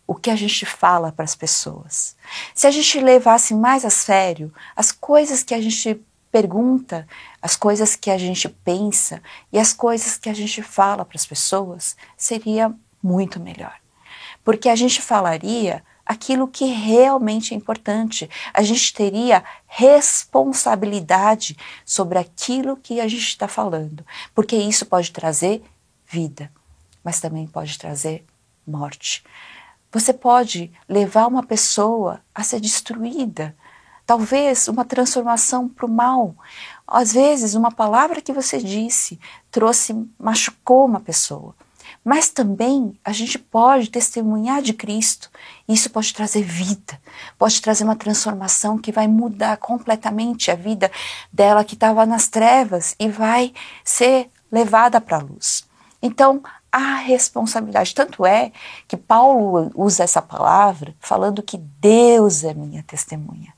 o 0.05 0.15
que 0.15 0.31
a 0.31 0.35
gente 0.35 0.65
fala 0.65 1.11
para 1.11 1.23
as 1.23 1.35
pessoas. 1.35 2.15
Se 2.55 2.65
a 2.65 2.71
gente 2.71 2.99
levasse 2.99 3.53
mais 3.53 3.85
a 3.85 3.91
sério 3.91 4.51
as 4.75 4.91
coisas 4.91 5.43
que 5.43 5.53
a 5.53 5.61
gente 5.61 6.01
pergunta, 6.31 7.07
as 7.39 7.55
coisas 7.55 7.95
que 7.95 8.09
a 8.09 8.17
gente 8.17 8.49
pensa 8.49 9.21
e 9.51 9.59
as 9.59 9.71
coisas 9.71 10.17
que 10.17 10.27
a 10.27 10.33
gente 10.33 10.63
fala 10.63 11.05
para 11.05 11.15
as 11.15 11.27
pessoas, 11.27 11.95
seria 12.17 12.73
muito 13.03 13.39
melhor. 13.39 13.75
Porque 14.43 14.67
a 14.67 14.75
gente 14.75 15.01
falaria 15.01 15.83
aquilo 16.09 16.47
que 16.47 16.65
realmente 16.65 17.53
é 17.53 17.57
importante. 17.57 18.27
A 18.51 18.63
gente 18.63 18.91
teria 18.95 19.43
responsabilidade 19.67 21.55
sobre 21.85 22.17
aquilo 22.17 22.75
que 22.75 22.99
a 22.99 23.07
gente 23.07 23.27
está 23.27 23.47
falando, 23.47 24.03
porque 24.33 24.55
isso 24.55 24.87
pode 24.87 25.11
trazer 25.11 25.63
vida, 26.07 26.51
mas 27.03 27.19
também 27.19 27.45
pode 27.45 27.77
trazer 27.77 28.25
morte. 28.65 29.23
Você 29.91 30.11
pode 30.11 30.71
levar 30.87 31.27
uma 31.27 31.43
pessoa 31.43 32.21
a 32.33 32.41
ser 32.41 32.59
destruída, 32.59 33.55
talvez 34.03 34.67
uma 34.67 34.83
transformação 34.83 35.69
para 35.69 35.85
o 35.85 35.89
mal. 35.89 36.33
Às 36.87 37.13
vezes, 37.13 37.53
uma 37.53 37.71
palavra 37.71 38.19
que 38.19 38.33
você 38.33 38.57
disse 38.57 39.19
trouxe, 39.51 39.93
machucou 40.17 40.87
uma 40.87 40.99
pessoa. 40.99 41.55
Mas 42.03 42.29
também 42.29 42.97
a 43.03 43.11
gente 43.11 43.37
pode 43.37 43.89
testemunhar 43.89 44.61
de 44.61 44.73
Cristo. 44.73 45.29
Isso 45.67 45.89
pode 45.89 46.13
trazer 46.13 46.43
vida, 46.43 46.99
pode 47.37 47.61
trazer 47.61 47.83
uma 47.83 47.95
transformação 47.95 48.77
que 48.77 48.91
vai 48.91 49.07
mudar 49.07 49.57
completamente 49.57 50.49
a 50.49 50.55
vida 50.55 50.91
dela 51.31 51.63
que 51.63 51.73
estava 51.73 52.05
nas 52.05 52.27
trevas 52.27 52.95
e 52.99 53.09
vai 53.09 53.53
ser 53.83 54.29
levada 54.51 54.99
para 55.01 55.17
a 55.17 55.21
luz. 55.21 55.67
Então, 56.01 56.41
a 56.71 56.95
responsabilidade. 56.95 57.95
Tanto 57.95 58.25
é 58.25 58.51
que 58.87 58.95
Paulo 58.95 59.71
usa 59.75 60.03
essa 60.03 60.21
palavra 60.21 60.95
falando 60.99 61.43
que 61.43 61.57
Deus 61.57 62.43
é 62.43 62.53
minha 62.53 62.83
testemunha. 62.83 63.53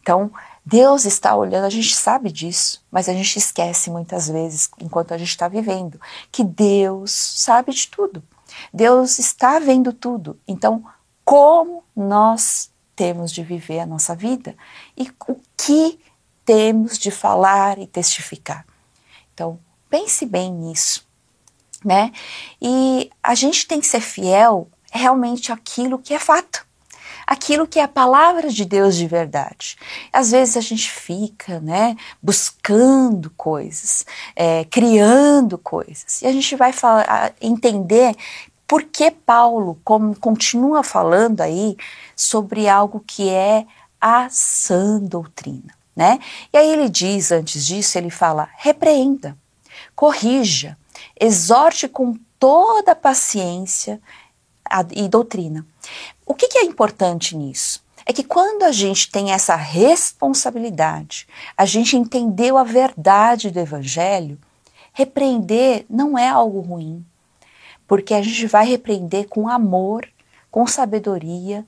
Então, 0.00 0.30
Deus 0.64 1.04
está 1.04 1.36
olhando, 1.36 1.64
a 1.64 1.70
gente 1.70 1.94
sabe 1.94 2.32
disso, 2.32 2.82
mas 2.90 3.08
a 3.08 3.12
gente 3.12 3.38
esquece 3.38 3.90
muitas 3.90 4.28
vezes, 4.28 4.70
enquanto 4.80 5.12
a 5.12 5.18
gente 5.18 5.28
está 5.28 5.46
vivendo, 5.48 6.00
que 6.32 6.42
Deus 6.42 7.10
sabe 7.10 7.72
de 7.72 7.88
tudo. 7.88 8.22
Deus 8.72 9.18
está 9.18 9.58
vendo 9.58 9.92
tudo. 9.92 10.38
Então, 10.46 10.84
como 11.24 11.84
nós 11.94 12.70
temos 12.96 13.32
de 13.32 13.42
viver 13.42 13.80
a 13.80 13.86
nossa 13.86 14.14
vida 14.14 14.56
e 14.96 15.10
o 15.28 15.36
que 15.56 15.98
temos 16.44 16.98
de 16.98 17.10
falar 17.10 17.78
e 17.78 17.86
testificar. 17.86 18.64
Então, 19.32 19.58
pense 19.90 20.24
bem 20.24 20.52
nisso 20.52 21.04
né? 21.84 22.10
E 22.60 23.10
a 23.22 23.34
gente 23.34 23.66
tem 23.66 23.78
que 23.78 23.86
ser 23.86 24.00
fiel 24.00 24.68
realmente 24.90 25.52
àquilo 25.52 25.98
que 25.98 26.14
é 26.14 26.18
fato. 26.18 26.66
Aquilo 27.34 27.66
que 27.66 27.78
é 27.78 27.82
a 27.82 27.88
palavra 27.88 28.48
de 28.48 28.64
Deus 28.64 28.96
de 28.96 29.06
verdade. 29.06 29.76
Às 30.12 30.30
vezes 30.30 30.56
a 30.56 30.60
gente 30.60 30.90
fica, 30.90 31.60
né, 31.60 31.96
buscando 32.22 33.30
coisas, 33.36 34.06
é, 34.34 34.64
criando 34.64 35.58
coisas, 35.58 36.22
e 36.22 36.26
a 36.26 36.32
gente 36.32 36.56
vai 36.56 36.72
falar, 36.72 37.34
entender 37.40 38.16
por 38.66 38.84
que 38.84 39.10
Paulo 39.10 39.78
como, 39.84 40.16
continua 40.16 40.82
falando 40.82 41.42
aí 41.42 41.76
sobre 42.16 42.68
algo 42.68 43.04
que 43.06 43.28
é 43.28 43.66
a 44.00 44.28
sã 44.30 44.98
doutrina, 44.98 45.74
né? 45.94 46.18
E 46.52 46.58
aí 46.58 46.70
ele 46.70 46.88
diz, 46.88 47.30
antes 47.30 47.66
disso, 47.66 47.98
ele 47.98 48.10
fala: 48.10 48.48
repreenda, 48.56 49.36
corrija, 49.94 50.76
exorte 51.18 51.88
com 51.88 52.18
toda 52.38 52.94
paciência 52.94 54.00
e 54.92 55.08
doutrina. 55.08 55.64
O 56.26 56.34
que, 56.34 56.48
que 56.48 56.58
é 56.58 56.64
importante 56.64 57.36
nisso? 57.36 57.82
É 58.06 58.12
que 58.12 58.24
quando 58.24 58.62
a 58.62 58.72
gente 58.72 59.10
tem 59.10 59.32
essa 59.32 59.56
responsabilidade, 59.56 61.26
a 61.56 61.64
gente 61.64 61.96
entendeu 61.96 62.56
a 62.56 62.64
verdade 62.64 63.50
do 63.50 63.58
Evangelho, 63.58 64.38
repreender 64.92 65.84
não 65.88 66.18
é 66.18 66.28
algo 66.28 66.60
ruim, 66.60 67.04
porque 67.86 68.14
a 68.14 68.22
gente 68.22 68.46
vai 68.46 68.66
repreender 68.66 69.28
com 69.28 69.48
amor, 69.48 70.08
com 70.50 70.66
sabedoria, 70.66 71.64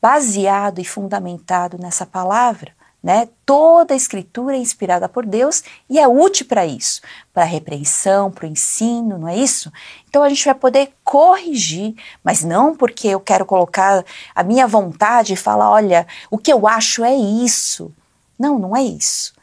baseado 0.00 0.78
e 0.78 0.84
fundamentado 0.84 1.78
nessa 1.78 2.04
palavra. 2.04 2.72
Né? 3.06 3.28
Toda 3.44 3.94
a 3.94 3.96
escritura 3.96 4.56
é 4.56 4.58
inspirada 4.58 5.08
por 5.08 5.24
Deus 5.24 5.62
e 5.88 5.96
é 5.96 6.08
útil 6.08 6.44
para 6.44 6.66
isso, 6.66 7.00
para 7.32 7.44
a 7.44 7.46
repreensão, 7.46 8.32
para 8.32 8.46
o 8.46 8.48
ensino, 8.48 9.16
não 9.16 9.28
é 9.28 9.36
isso? 9.36 9.72
Então 10.08 10.24
a 10.24 10.28
gente 10.28 10.44
vai 10.44 10.56
poder 10.56 10.92
corrigir, 11.04 11.94
mas 12.24 12.42
não 12.42 12.76
porque 12.76 13.06
eu 13.06 13.20
quero 13.20 13.46
colocar 13.46 14.04
a 14.34 14.42
minha 14.42 14.66
vontade 14.66 15.34
e 15.34 15.36
falar, 15.36 15.70
olha, 15.70 16.04
o 16.28 16.36
que 16.36 16.52
eu 16.52 16.66
acho 16.66 17.04
é 17.04 17.14
isso. 17.14 17.94
Não, 18.36 18.58
não 18.58 18.76
é 18.76 18.82
isso. 18.82 19.34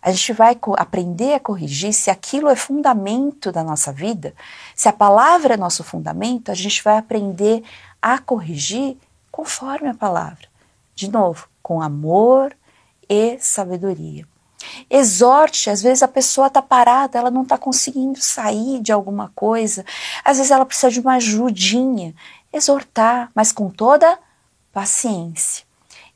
A 0.00 0.12
gente 0.12 0.32
vai 0.32 0.56
aprender 0.76 1.34
a 1.34 1.40
corrigir 1.40 1.92
se 1.92 2.12
aquilo 2.12 2.48
é 2.48 2.54
fundamento 2.54 3.50
da 3.50 3.64
nossa 3.64 3.92
vida, 3.92 4.32
se 4.76 4.88
a 4.88 4.92
palavra 4.92 5.54
é 5.54 5.56
nosso 5.56 5.82
fundamento, 5.82 6.52
a 6.52 6.54
gente 6.54 6.84
vai 6.84 6.96
aprender 6.96 7.64
a 8.00 8.16
corrigir 8.20 8.96
conforme 9.28 9.88
a 9.88 9.94
palavra. 9.94 10.46
De 10.94 11.10
novo, 11.10 11.48
com 11.60 11.82
amor, 11.82 12.54
e 13.08 13.38
sabedoria. 13.38 14.26
Exorte, 14.90 15.70
às 15.70 15.82
vezes 15.82 16.02
a 16.02 16.08
pessoa 16.08 16.48
está 16.48 16.60
parada, 16.60 17.18
ela 17.18 17.30
não 17.30 17.42
está 17.42 17.56
conseguindo 17.56 18.20
sair 18.20 18.80
de 18.80 18.92
alguma 18.92 19.30
coisa, 19.34 19.84
às 20.24 20.36
vezes 20.36 20.50
ela 20.50 20.66
precisa 20.66 20.90
de 20.90 21.00
uma 21.00 21.14
ajudinha. 21.14 22.14
Exortar, 22.52 23.30
mas 23.34 23.52
com 23.52 23.68
toda 23.68 24.18
paciência. 24.72 25.64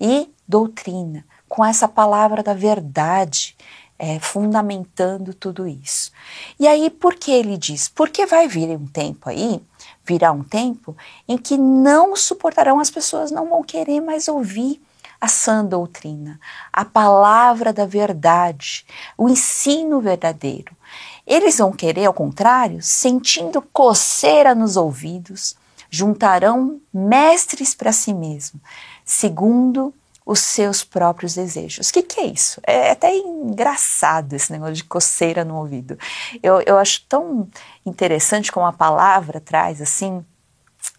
E 0.00 0.30
doutrina, 0.48 1.24
com 1.48 1.64
essa 1.64 1.86
palavra 1.86 2.42
da 2.42 2.54
verdade, 2.54 3.56
é, 3.98 4.18
fundamentando 4.18 5.34
tudo 5.34 5.68
isso. 5.68 6.10
E 6.58 6.66
aí, 6.66 6.90
por 6.90 7.14
que 7.14 7.30
ele 7.30 7.56
diz? 7.56 7.88
Porque 7.88 8.26
vai 8.26 8.48
vir 8.48 8.70
um 8.76 8.86
tempo 8.86 9.28
aí, 9.28 9.62
virá 10.04 10.32
um 10.32 10.42
tempo 10.42 10.96
em 11.28 11.38
que 11.38 11.56
não 11.56 12.16
suportarão, 12.16 12.80
as 12.80 12.90
pessoas 12.90 13.30
não 13.30 13.48
vão 13.48 13.62
querer 13.62 14.00
mais 14.00 14.26
ouvir 14.26 14.82
a 15.22 15.28
sã 15.28 15.64
doutrina, 15.64 16.40
a 16.72 16.84
palavra 16.84 17.72
da 17.72 17.86
verdade, 17.86 18.84
o 19.16 19.28
ensino 19.28 20.00
verdadeiro. 20.00 20.76
Eles 21.24 21.58
vão 21.58 21.70
querer, 21.70 22.06
ao 22.06 22.12
contrário, 22.12 22.82
sentindo 22.82 23.62
coceira 23.62 24.52
nos 24.52 24.76
ouvidos, 24.76 25.54
juntarão 25.88 26.80
mestres 26.92 27.72
para 27.72 27.92
si 27.92 28.12
mesmo, 28.12 28.60
segundo 29.04 29.94
os 30.26 30.40
seus 30.40 30.82
próprios 30.82 31.36
desejos. 31.36 31.88
O 31.88 31.92
que, 31.92 32.02
que, 32.02 32.18
é 32.18 32.26
isso? 32.26 32.60
É 32.66 32.90
até 32.90 33.16
engraçado 33.16 34.32
esse 34.32 34.50
negócio 34.50 34.74
de 34.74 34.84
coceira 34.84 35.44
no 35.44 35.56
ouvido. 35.56 35.96
Eu, 36.42 36.60
eu 36.62 36.76
acho 36.78 37.06
tão 37.08 37.48
interessante 37.86 38.50
como 38.50 38.66
a 38.66 38.72
palavra 38.72 39.40
traz 39.40 39.80
assim 39.80 40.24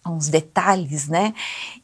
uns 0.06 0.28
detalhes, 0.28 1.08
né? 1.08 1.34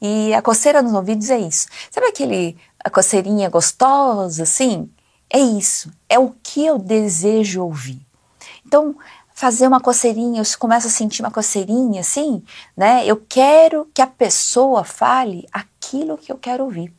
E 0.01 0.33
a 0.35 0.43
coceira 0.43 0.83
nos 0.83 0.93
ouvidos 0.93 1.31
é 1.31 1.39
isso. 1.39 1.67
Sabe 1.91 2.07
aquele 2.07 2.57
a 2.83 2.91
coceirinha 2.91 3.49
gostosa, 3.49 4.43
assim? 4.43 4.91
É 5.29 5.39
isso. 5.39 5.93
É 6.09 6.19
o 6.19 6.35
que 6.43 6.65
eu 6.65 6.79
desejo 6.79 7.63
ouvir. 7.63 8.01
Então, 8.67 8.97
fazer 9.35 9.67
uma 9.67 9.81
coceirinha, 9.81 10.43
eu 10.43 10.59
começo 10.59 10.87
a 10.87 10.91
sentir 10.91 11.23
uma 11.23 11.31
coceirinha, 11.31 12.01
assim, 12.01 12.43
né? 12.77 13.07
Eu 13.07 13.17
quero 13.17 13.89
que 13.95 14.03
a 14.03 14.07
pessoa 14.07 14.85
fale 14.85 15.47
aquilo 15.53 16.19
que 16.19 16.31
eu 16.31 16.37
quero 16.37 16.65
ouvir. 16.65 16.93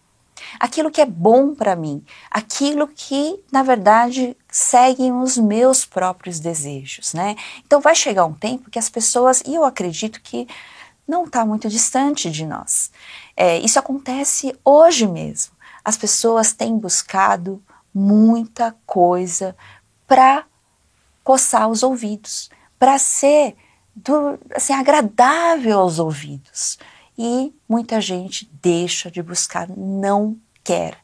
Aquilo 0.60 0.90
que 0.90 1.00
é 1.00 1.06
bom 1.06 1.54
para 1.54 1.76
mim, 1.76 2.04
aquilo 2.30 2.88
que, 2.88 3.40
na 3.52 3.62
verdade, 3.62 4.36
seguem 4.50 5.14
os 5.14 5.38
meus 5.38 5.86
próprios 5.86 6.40
desejos, 6.40 7.14
né? 7.14 7.36
Então 7.66 7.80
vai 7.80 7.94
chegar 7.94 8.26
um 8.26 8.34
tempo 8.34 8.72
que 8.72 8.80
as 8.80 8.90
pessoas, 8.90 9.44
e 9.46 9.54
eu 9.54 9.64
acredito 9.64 10.20
que 10.20 10.48
não 11.08 11.26
está 11.26 11.46
muito 11.46 11.68
distante 11.70 12.30
de 12.30 12.46
nós. 12.46 12.92
É, 13.36 13.58
isso 13.60 13.80
acontece 13.80 14.58
hoje 14.64 15.08
mesmo. 15.08 15.54
As 15.84 15.98
pessoas 15.98 16.54
têm 16.54 16.78
buscado 16.78 17.62
muita 17.94 18.76
coisa 18.86 19.56
para 20.08 20.46
coçar 21.24 21.70
os 21.70 21.84
ouvidos, 21.84 22.50
para 22.78 22.98
ser 22.98 23.56
do, 23.96 24.40
assim, 24.56 24.74
agradável 24.74 25.80
aos 25.80 26.00
ouvidos. 26.00 26.78
E 27.18 27.54
muita 27.68 28.00
gente 28.00 28.50
deixa 28.62 29.12
de 29.12 29.22
buscar, 29.22 29.68
não 29.70 30.38
quer 30.64 30.98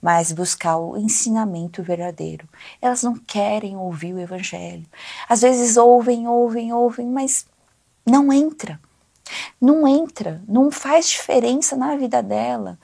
mais 0.00 0.32
buscar 0.32 0.76
o 0.76 0.98
ensinamento 0.98 1.82
verdadeiro. 1.82 2.46
Elas 2.80 3.02
não 3.02 3.16
querem 3.16 3.74
ouvir 3.76 4.12
o 4.12 4.20
evangelho. 4.20 4.84
Às 5.26 5.40
vezes 5.40 5.78
ouvem, 5.78 6.28
ouvem, 6.28 6.72
ouvem, 6.74 7.06
mas 7.06 7.46
não 8.06 8.30
entra 8.30 8.78
não 9.60 9.86
entra, 9.86 10.42
não 10.46 10.70
faz 10.70 11.08
diferença 11.08 11.76
na 11.76 11.96
vida 11.96 12.22
dela. 12.22 12.78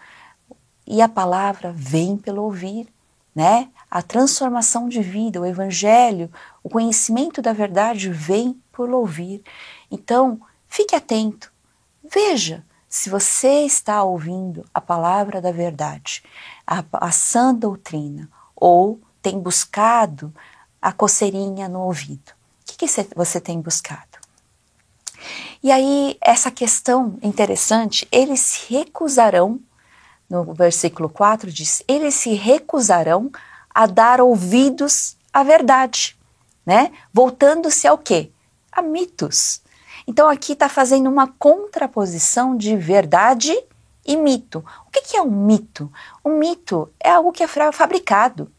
E 0.87 1.01
a 1.01 1.09
palavra 1.09 1.73
vem 1.75 2.17
pelo 2.17 2.43
ouvir, 2.43 2.89
né? 3.35 3.69
A 3.91 4.03
transformação 4.03 4.89
de 4.89 5.01
vida, 5.01 5.41
o 5.41 5.47
evangelho, 5.47 6.31
o 6.63 6.69
conhecimento 6.69 7.41
da 7.43 7.53
verdade 7.53 8.11
vem 8.11 8.61
por 8.73 8.91
ouvir. 8.91 9.43
Então, 9.91 10.41
fique 10.69 10.95
atento. 10.95 11.53
Veja 12.03 12.65
se 12.89 13.09
você 13.09 13.65
está 13.65 14.03
ouvindo 14.03 14.65
a 14.75 14.81
palavra 14.81 15.41
da 15.41 15.53
verdade, 15.53 16.25
a, 16.67 16.83
a 16.93 17.13
sã 17.13 17.55
doutrina, 17.55 18.29
ou 18.57 19.01
tem 19.23 19.39
buscado 19.39 20.35
a 20.83 20.93
coceirinha 20.93 21.69
no 21.69 21.81
ouvido. 21.81 22.31
O 22.31 22.67
que, 22.67 22.87
que 22.87 22.87
você 23.15 23.41
tem 23.41 23.61
buscado? 23.61 24.19
E 25.63 25.71
aí, 25.71 26.17
essa 26.23 26.51
questão 26.51 27.19
interessante, 27.23 28.09
eles 28.11 28.41
se 28.41 28.75
recusarão, 28.75 29.61
no 30.29 30.55
versículo 30.55 31.09
4 31.09 31.53
diz, 31.53 31.83
eles 31.87 32.15
se 32.15 32.33
recusarão 32.33 33.31
a 33.75 33.87
dar 33.87 34.23
ouvidos 34.23 35.17
à 35.33 35.43
verdade, 35.43 36.17
né? 36.65 36.91
Voltando-se 37.13 37.87
ao 37.87 37.99
quê? 37.99 38.31
A 38.73 38.81
mitos. 38.81 39.61
Então 40.07 40.29
aqui 40.29 40.55
está 40.55 40.69
fazendo 40.69 41.11
uma 41.11 41.29
contraposição 41.39 42.57
de 42.57 42.75
verdade 42.77 43.57
e 44.07 44.17
mito. 44.17 44.65
O 44.87 44.91
que, 44.91 45.03
que 45.03 45.17
é 45.17 45.23
um 45.23 45.31
mito? 45.31 45.93
Um 46.25 46.39
mito 46.39 46.91
é 46.99 47.11
algo 47.11 47.33
que 47.33 47.43
é 47.43 47.49
fabricado, 47.73 48.51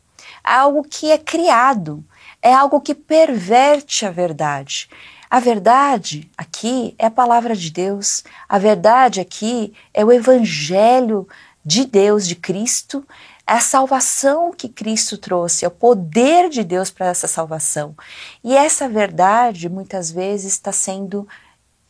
é 0.43 0.53
algo 0.53 0.83
que 0.83 1.11
é 1.11 1.17
criado, 1.17 2.03
é 2.41 2.53
algo 2.53 2.79
que 2.79 2.93
perverte 2.93 4.05
a 4.05 4.11
verdade. 4.11 4.87
A 5.31 5.39
verdade 5.39 6.29
aqui 6.37 6.93
é 6.99 7.05
a 7.05 7.09
palavra 7.09 7.55
de 7.55 7.71
Deus, 7.71 8.21
a 8.49 8.59
verdade 8.59 9.21
aqui 9.21 9.73
é 9.93 10.03
o 10.03 10.11
evangelho 10.11 11.25
de 11.63 11.85
Deus, 11.85 12.27
de 12.27 12.35
Cristo, 12.35 13.07
é 13.47 13.53
a 13.53 13.61
salvação 13.61 14.51
que 14.51 14.67
Cristo 14.67 15.17
trouxe, 15.17 15.63
é 15.63 15.69
o 15.69 15.71
poder 15.71 16.49
de 16.49 16.65
Deus 16.65 16.91
para 16.91 17.05
essa 17.05 17.29
salvação. 17.29 17.95
E 18.43 18.57
essa 18.57 18.89
verdade 18.89 19.69
muitas 19.69 20.11
vezes 20.11 20.51
está 20.51 20.73
sendo 20.73 21.25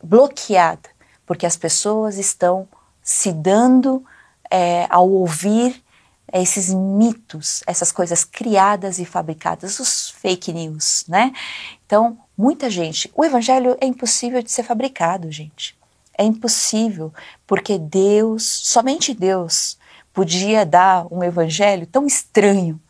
bloqueada, 0.00 0.88
porque 1.26 1.44
as 1.44 1.56
pessoas 1.56 2.18
estão 2.18 2.68
se 3.02 3.32
dando 3.32 4.04
é, 4.48 4.86
ao 4.88 5.10
ouvir 5.10 5.82
esses 6.32 6.72
mitos, 6.72 7.64
essas 7.66 7.90
coisas 7.90 8.22
criadas 8.22 9.00
e 9.00 9.04
fabricadas, 9.04 9.80
os 9.80 10.10
fake 10.10 10.52
news, 10.52 11.04
né? 11.08 11.32
Então, 11.84 12.16
muita 12.36 12.70
gente. 12.70 13.10
O 13.14 13.24
evangelho 13.24 13.76
é 13.80 13.86
impossível 13.86 14.42
de 14.42 14.50
ser 14.50 14.62
fabricado, 14.62 15.30
gente. 15.30 15.76
É 16.16 16.24
impossível, 16.24 17.12
porque 17.46 17.78
Deus, 17.78 18.42
somente 18.42 19.14
Deus, 19.14 19.78
podia 20.12 20.64
dar 20.66 21.06
um 21.10 21.22
evangelho 21.24 21.86
tão 21.86 22.06
estranho, 22.06 22.80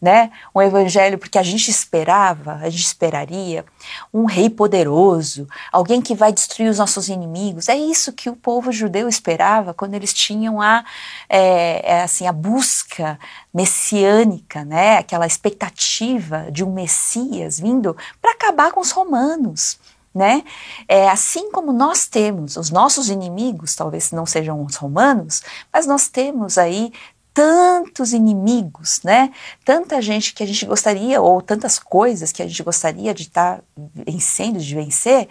né? 0.00 0.30
Um 0.54 0.60
evangelho 0.60 1.18
porque 1.18 1.38
a 1.38 1.42
gente 1.42 1.70
esperava, 1.70 2.54
a 2.56 2.68
gente 2.68 2.84
esperaria 2.84 3.64
um 4.12 4.24
rei 4.26 4.50
poderoso, 4.50 5.48
alguém 5.72 6.02
que 6.02 6.14
vai 6.14 6.32
destruir 6.32 6.68
os 6.68 6.78
nossos 6.78 7.08
inimigos. 7.08 7.68
É 7.68 7.76
isso 7.76 8.12
que 8.12 8.28
o 8.28 8.36
povo 8.36 8.70
judeu 8.70 9.08
esperava 9.08 9.72
quando 9.72 9.94
eles 9.94 10.12
tinham 10.12 10.60
a, 10.60 10.84
é, 11.28 11.92
é 11.92 12.02
assim, 12.02 12.26
a 12.26 12.32
busca 12.32 13.18
messiânica, 13.52 14.64
né? 14.64 14.98
Aquela 14.98 15.26
expectativa 15.26 16.50
de 16.50 16.62
um 16.64 16.72
Messias 16.72 17.58
vindo 17.58 17.96
para 18.20 18.32
acabar 18.32 18.72
com 18.72 18.80
os 18.80 18.90
romanos. 18.90 19.78
Né? 20.14 20.44
É, 20.86 21.08
assim 21.08 21.50
como 21.50 21.72
nós 21.72 22.06
temos 22.06 22.56
os 22.56 22.70
nossos 22.70 23.10
inimigos, 23.10 23.74
talvez 23.74 24.12
não 24.12 24.24
sejam 24.24 24.62
os 24.64 24.76
romanos, 24.76 25.42
mas 25.72 25.88
nós 25.88 26.06
temos 26.06 26.56
aí 26.56 26.92
tantos 27.34 28.12
inimigos, 28.12 29.00
né? 29.02 29.32
Tanta 29.64 30.00
gente 30.00 30.32
que 30.32 30.44
a 30.44 30.46
gente 30.46 30.64
gostaria, 30.64 31.20
ou 31.20 31.42
tantas 31.42 31.80
coisas 31.80 32.30
que 32.30 32.40
a 32.40 32.46
gente 32.46 32.62
gostaria 32.62 33.12
de 33.12 33.24
estar 33.24 33.58
tá 33.58 33.64
vencendo, 33.76 34.60
de 34.60 34.72
vencer, 34.72 35.28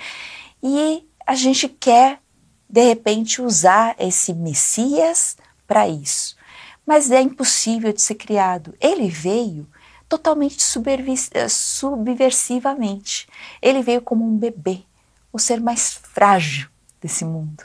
e 0.62 1.08
a 1.26 1.34
gente 1.34 1.70
quer, 1.70 2.20
de 2.70 2.84
repente, 2.84 3.42
usar 3.42 3.96
esse 3.98 4.34
Messias 4.34 5.38
para 5.66 5.88
isso. 5.88 6.36
Mas 6.86 7.10
é 7.10 7.22
impossível 7.22 7.94
de 7.94 8.02
ser 8.02 8.16
criado. 8.16 8.76
Ele 8.82 9.08
veio 9.08 9.66
totalmente 10.10 10.58
eh, 11.32 11.48
subversivamente. 11.48 13.26
Ele 13.62 13.82
veio 13.82 14.02
como 14.02 14.28
um 14.28 14.38
bebê, 14.38 14.84
o 15.32 15.40
ser 15.40 15.62
mais 15.62 15.94
frágil 15.94 16.68
desse 17.02 17.24
mundo 17.24 17.64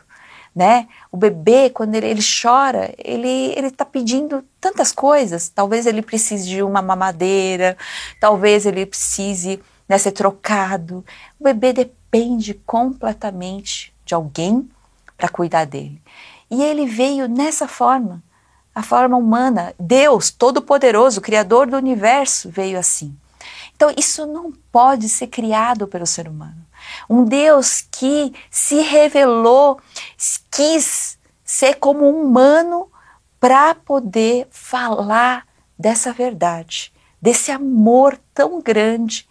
né? 0.55 0.89
O 1.11 1.17
bebê, 1.17 1.71
quando 1.71 1.95
ele, 1.95 2.07
ele 2.07 2.21
chora, 2.23 2.95
ele 2.99 3.55
está 3.67 3.85
pedindo 3.85 4.45
tantas 4.61 4.93
coisas. 4.93 5.49
Talvez 5.49 5.87
ele 5.87 6.03
precise 6.03 6.49
de 6.49 6.63
uma 6.63 6.83
mamadeira, 6.83 7.77
talvez 8.21 8.67
ele 8.67 8.85
precise 8.87 9.61
né, 9.89 9.99
ser 9.99 10.13
trocado. 10.13 11.05
O 11.39 11.45
bebê 11.45 11.73
depende 11.73 12.55
completamente 12.55 13.93
de 14.05 14.15
alguém 14.15 14.69
para 15.17 15.29
cuidar 15.29 15.65
dele. 15.65 16.01
E 16.51 16.63
ele 16.63 16.87
veio 16.87 17.29
nessa 17.29 17.69
forma, 17.69 18.23
a 18.75 18.83
forma 18.83 19.17
humana. 19.17 19.75
Deus, 19.79 20.31
Todo-Poderoso, 20.31 21.21
Criador 21.21 21.67
do 21.67 21.77
universo, 21.77 22.49
veio 22.49 22.79
assim. 22.79 23.15
Então, 23.77 23.93
isso 23.97 24.27
não 24.27 24.53
pode 24.73 25.09
ser 25.09 25.29
criado 25.29 25.87
pelo 25.87 26.07
ser 26.07 26.29
humano. 26.29 26.67
Um 27.09 27.25
Deus 27.25 27.81
que 27.91 28.33
se 28.51 28.81
revelou, 28.81 29.81
quis 30.51 31.19
ser 31.45 31.75
como 31.77 32.07
um 32.07 32.27
humano 32.27 32.91
para 33.41 33.75
poder 33.75 34.49
falar 34.51 35.47
dessa 35.79 36.13
verdade, 36.13 36.93
desse 37.23 37.51
amor 37.51 38.19
tão 38.35 38.61
grande 38.61 39.29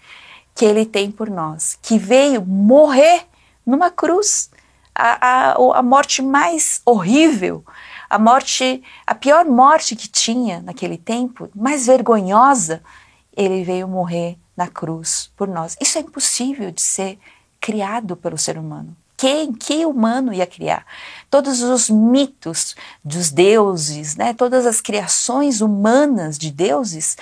que 0.56 0.66
ele 0.66 0.86
tem 0.86 1.12
por 1.12 1.30
nós, 1.30 1.78
que 1.82 2.00
veio 2.00 2.44
morrer 2.46 3.28
numa 3.66 3.92
cruz, 3.92 4.50
a, 4.96 5.52
a, 5.52 5.80
a 5.80 5.84
morte 5.84 6.22
mais 6.22 6.82
horrível, 6.86 7.64
a 8.10 8.18
morte, 8.18 8.82
a 9.06 9.14
pior 9.14 9.46
morte 9.46 9.96
que 9.96 10.08
tinha 10.08 10.62
naquele 10.62 10.98
tempo, 10.98 11.50
mais 11.54 11.86
vergonhosa, 11.86 12.82
ele 13.36 13.64
veio 13.64 13.88
morrer 13.88 14.40
na 14.56 14.68
cruz 14.68 15.32
por 15.38 15.48
nós. 15.48 15.78
Isso 15.80 15.98
é 15.98 16.02
impossível 16.02 16.72
de 16.72 16.82
ser 16.82 17.20
criado 17.60 18.16
pelo 18.16 18.38
ser 18.38 18.58
humano. 18.58 18.96
Quem, 19.18 19.52
que 19.52 19.84
humano 19.84 20.32
ia 20.32 20.46
criar? 20.46 20.86
Todos 21.30 21.62
os 21.64 21.90
mitos 21.90 22.76
dos 23.04 23.32
deuses, 23.32 24.16
né, 24.16 24.32
todas 24.34 24.66
as 24.66 24.80
criações 24.80 25.60
humanas 25.60 26.38
de 26.38 26.52
deuses, 26.52 27.18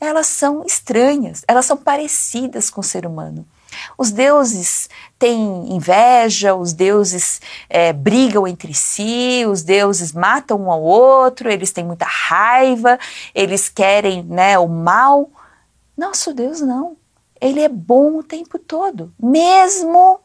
elas 0.00 0.26
são 0.26 0.64
estranhas, 0.66 1.44
elas 1.46 1.66
são 1.66 1.76
parecidas 1.76 2.68
com 2.68 2.80
o 2.80 2.84
ser 2.84 3.06
humano. 3.06 3.46
Os 3.96 4.10
deuses 4.10 4.88
têm 5.18 5.72
inveja, 5.72 6.54
os 6.54 6.72
deuses 6.72 7.40
é, 7.68 7.92
brigam 7.92 8.46
entre 8.46 8.74
si, 8.74 9.44
os 9.48 9.62
deuses 9.62 10.12
matam 10.12 10.62
um 10.62 10.70
ao 10.70 10.82
outro, 10.82 11.50
eles 11.50 11.72
têm 11.72 11.84
muita 11.84 12.06
raiva, 12.06 12.98
eles 13.34 13.68
querem 13.68 14.22
né, 14.24 14.58
o 14.58 14.68
mal. 14.68 15.30
Nosso 15.96 16.34
Deus 16.34 16.60
não. 16.60 16.96
Ele 17.44 17.60
é 17.60 17.68
bom 17.68 18.16
o 18.16 18.22
tempo 18.22 18.58
todo, 18.58 19.12
mesmo 19.20 20.18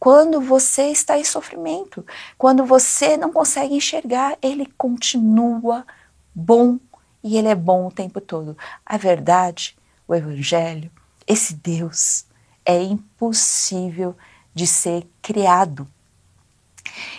quando 0.00 0.40
você 0.40 0.88
está 0.88 1.16
em 1.16 1.22
sofrimento, 1.22 2.04
quando 2.36 2.66
você 2.66 3.16
não 3.16 3.32
consegue 3.32 3.76
enxergar, 3.76 4.36
ele 4.42 4.66
continua 4.76 5.86
bom 6.34 6.80
e 7.22 7.38
ele 7.38 7.46
é 7.46 7.54
bom 7.54 7.86
o 7.86 7.92
tempo 7.92 8.20
todo. 8.20 8.58
A 8.84 8.96
verdade, 8.96 9.78
o 10.08 10.14
evangelho, 10.14 10.90
esse 11.24 11.54
Deus 11.54 12.26
é 12.64 12.82
impossível 12.82 14.16
de 14.52 14.66
ser 14.66 15.08
criado. 15.22 15.86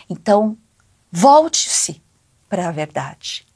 Então, 0.09 0.57
volte-se 1.09 2.03
para 2.49 2.67
a 2.67 2.71
verdade. 2.73 3.47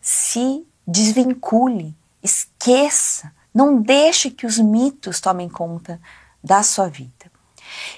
Se 0.00 0.66
desvincule, 0.88 1.94
esqueça 2.22 3.30
não 3.54 3.80
deixe 3.80 4.30
que 4.30 4.46
os 4.46 4.58
mitos 4.58 5.20
tomem 5.20 5.48
conta 5.48 6.00
da 6.42 6.62
sua 6.62 6.88
vida. 6.88 7.30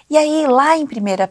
E 0.08 0.16
aí, 0.16 0.46
lá 0.46 0.76
em 0.76 0.84
1 0.84 0.86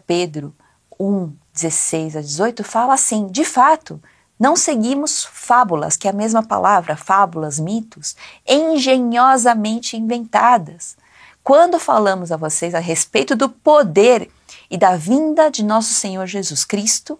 Pedro 0.06 0.56
1, 1.00 1.34
16 1.54 2.16
a 2.16 2.22
18, 2.22 2.64
fala 2.64 2.94
assim: 2.94 3.28
de 3.28 3.44
fato, 3.44 4.02
não 4.40 4.56
seguimos 4.56 5.24
fábulas, 5.24 5.96
que 5.96 6.08
é 6.08 6.10
a 6.10 6.14
mesma 6.14 6.42
palavra, 6.42 6.98
fábulas, 6.98 7.60
mitos, 7.60 8.16
engenhosamente 8.48 9.96
inventadas. 9.96 10.98
Quando 11.44 11.80
falamos 11.80 12.32
a 12.32 12.38
vocês 12.38 12.74
a 12.74 12.80
respeito 12.80 13.36
do 13.36 13.48
poder 13.48 14.32
e 14.70 14.78
da 14.78 14.96
vinda 14.96 15.52
de 15.52 15.64
nosso 15.64 15.94
Senhor 15.94 16.26
Jesus 16.26 16.66
Cristo, 16.66 17.20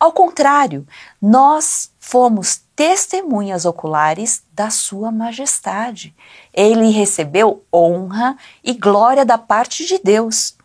ao 0.00 0.12
contrário, 0.12 0.86
nós 1.20 1.91
fomos 2.04 2.60
testemunhas 2.74 3.64
oculares 3.64 4.42
da 4.52 4.70
Sua 4.70 5.12
Majestade. 5.12 6.12
Ele 6.52 6.90
recebeu 6.90 7.62
honra 7.72 8.36
e 8.62 8.74
glória 8.74 9.24
da 9.24 9.38
parte 9.38 9.86
de 9.86 10.00
Deus. 10.02 10.56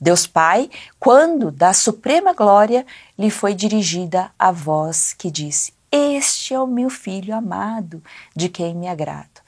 Deus 0.00 0.28
Pai, 0.28 0.70
quando 0.98 1.50
da 1.50 1.72
suprema 1.72 2.32
glória 2.32 2.86
lhe 3.18 3.30
foi 3.30 3.52
dirigida 3.52 4.30
a 4.38 4.52
voz 4.52 5.12
que 5.12 5.28
disse: 5.28 5.74
Este 5.90 6.54
é 6.54 6.60
o 6.60 6.68
meu 6.68 6.88
filho 6.88 7.34
amado, 7.34 8.00
de 8.34 8.48
quem 8.48 8.72
me 8.72 8.86
agrado. 8.86 9.40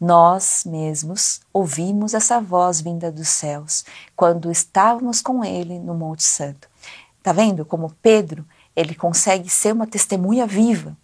Nós 0.00 0.62
mesmos 0.64 1.40
ouvimos 1.52 2.14
essa 2.14 2.40
voz 2.40 2.80
vinda 2.80 3.10
dos 3.10 3.28
céus 3.28 3.84
quando 4.14 4.48
estávamos 4.48 5.20
com 5.20 5.44
ele 5.44 5.76
no 5.80 5.92
Monte 5.92 6.22
Santo. 6.22 6.68
Tá 7.20 7.32
vendo 7.32 7.64
como 7.64 7.92
Pedro, 8.00 8.46
ele 8.78 8.94
consegue 8.94 9.48
ser 9.50 9.72
uma 9.72 9.86
testemunha 9.86 10.46
viva 10.46 10.96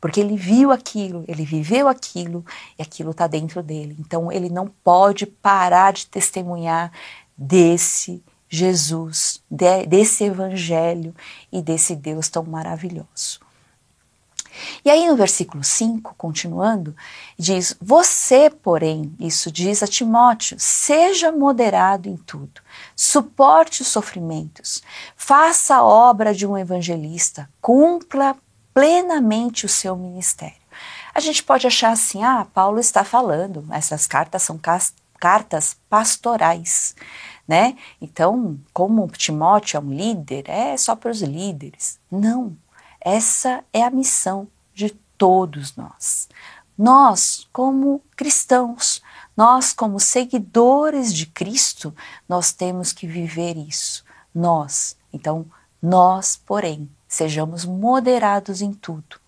porque 0.00 0.20
ele 0.20 0.36
viu 0.36 0.70
aquilo, 0.70 1.24
ele 1.26 1.44
viveu 1.44 1.88
aquilo 1.88 2.44
e 2.78 2.82
aquilo 2.82 3.10
está 3.10 3.26
dentro 3.26 3.62
dele. 3.62 3.96
Então 3.98 4.30
ele 4.30 4.48
não 4.48 4.68
pode 4.84 5.26
parar 5.26 5.92
de 5.92 6.06
testemunhar 6.06 6.92
desse 7.36 8.22
Jesus, 8.48 9.42
de, 9.50 9.86
desse 9.86 10.24
Evangelho 10.24 11.14
e 11.52 11.60
desse 11.60 11.94
Deus 11.94 12.28
tão 12.28 12.44
maravilhoso. 12.44 13.40
E 14.84 14.90
aí 14.90 15.06
no 15.06 15.16
versículo 15.16 15.62
5, 15.62 16.14
continuando, 16.16 16.94
diz: 17.38 17.76
Você, 17.80 18.50
porém, 18.50 19.14
isso 19.18 19.50
diz 19.50 19.82
a 19.82 19.86
Timóteo, 19.86 20.56
seja 20.58 21.32
moderado 21.32 22.08
em 22.08 22.16
tudo, 22.16 22.60
suporte 22.94 23.82
os 23.82 23.88
sofrimentos, 23.88 24.82
faça 25.16 25.76
a 25.76 25.84
obra 25.84 26.34
de 26.34 26.46
um 26.46 26.56
evangelista, 26.56 27.48
cumpra 27.60 28.36
plenamente 28.72 29.66
o 29.66 29.68
seu 29.68 29.96
ministério. 29.96 30.56
A 31.14 31.20
gente 31.20 31.42
pode 31.42 31.66
achar 31.66 31.90
assim: 31.90 32.22
ah, 32.22 32.46
Paulo 32.54 32.78
está 32.78 33.02
falando, 33.02 33.66
essas 33.72 34.06
cartas 34.06 34.42
são 34.42 34.60
cartas 35.18 35.76
pastorais, 35.88 36.94
né? 37.46 37.76
Então, 38.00 38.58
como 38.72 39.08
Timóteo 39.08 39.78
é 39.78 39.80
um 39.80 39.90
líder, 39.92 40.48
é 40.48 40.76
só 40.76 40.94
para 40.94 41.10
os 41.10 41.20
líderes. 41.20 41.98
Não, 42.10 42.56
essa 43.00 43.64
é 43.72 43.82
a 43.82 43.90
missão 43.90 44.48
de 44.74 44.90
todos 45.16 45.76
nós. 45.76 46.28
Nós, 46.76 47.48
como 47.52 48.02
cristãos, 48.16 49.02
nós, 49.36 49.72
como 49.72 49.98
seguidores 49.98 51.12
de 51.12 51.26
Cristo, 51.26 51.94
nós 52.28 52.52
temos 52.52 52.92
que 52.92 53.06
viver 53.06 53.56
isso. 53.56 54.04
Nós, 54.34 54.96
então, 55.12 55.46
nós, 55.82 56.40
porém, 56.46 56.88
Sejamos 57.08 57.64
moderados 57.64 58.60
em 58.60 58.70
tudo, 58.70 59.18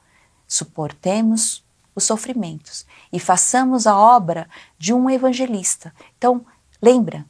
suportemos 0.46 1.64
os 1.96 2.04
sofrimentos 2.04 2.84
e 3.10 3.18
façamos 3.18 3.86
a 3.86 3.96
obra 3.96 4.46
de 4.78 4.92
um 4.92 5.08
evangelista. 5.08 5.92
Então, 6.18 6.44
lembra, 6.80 7.24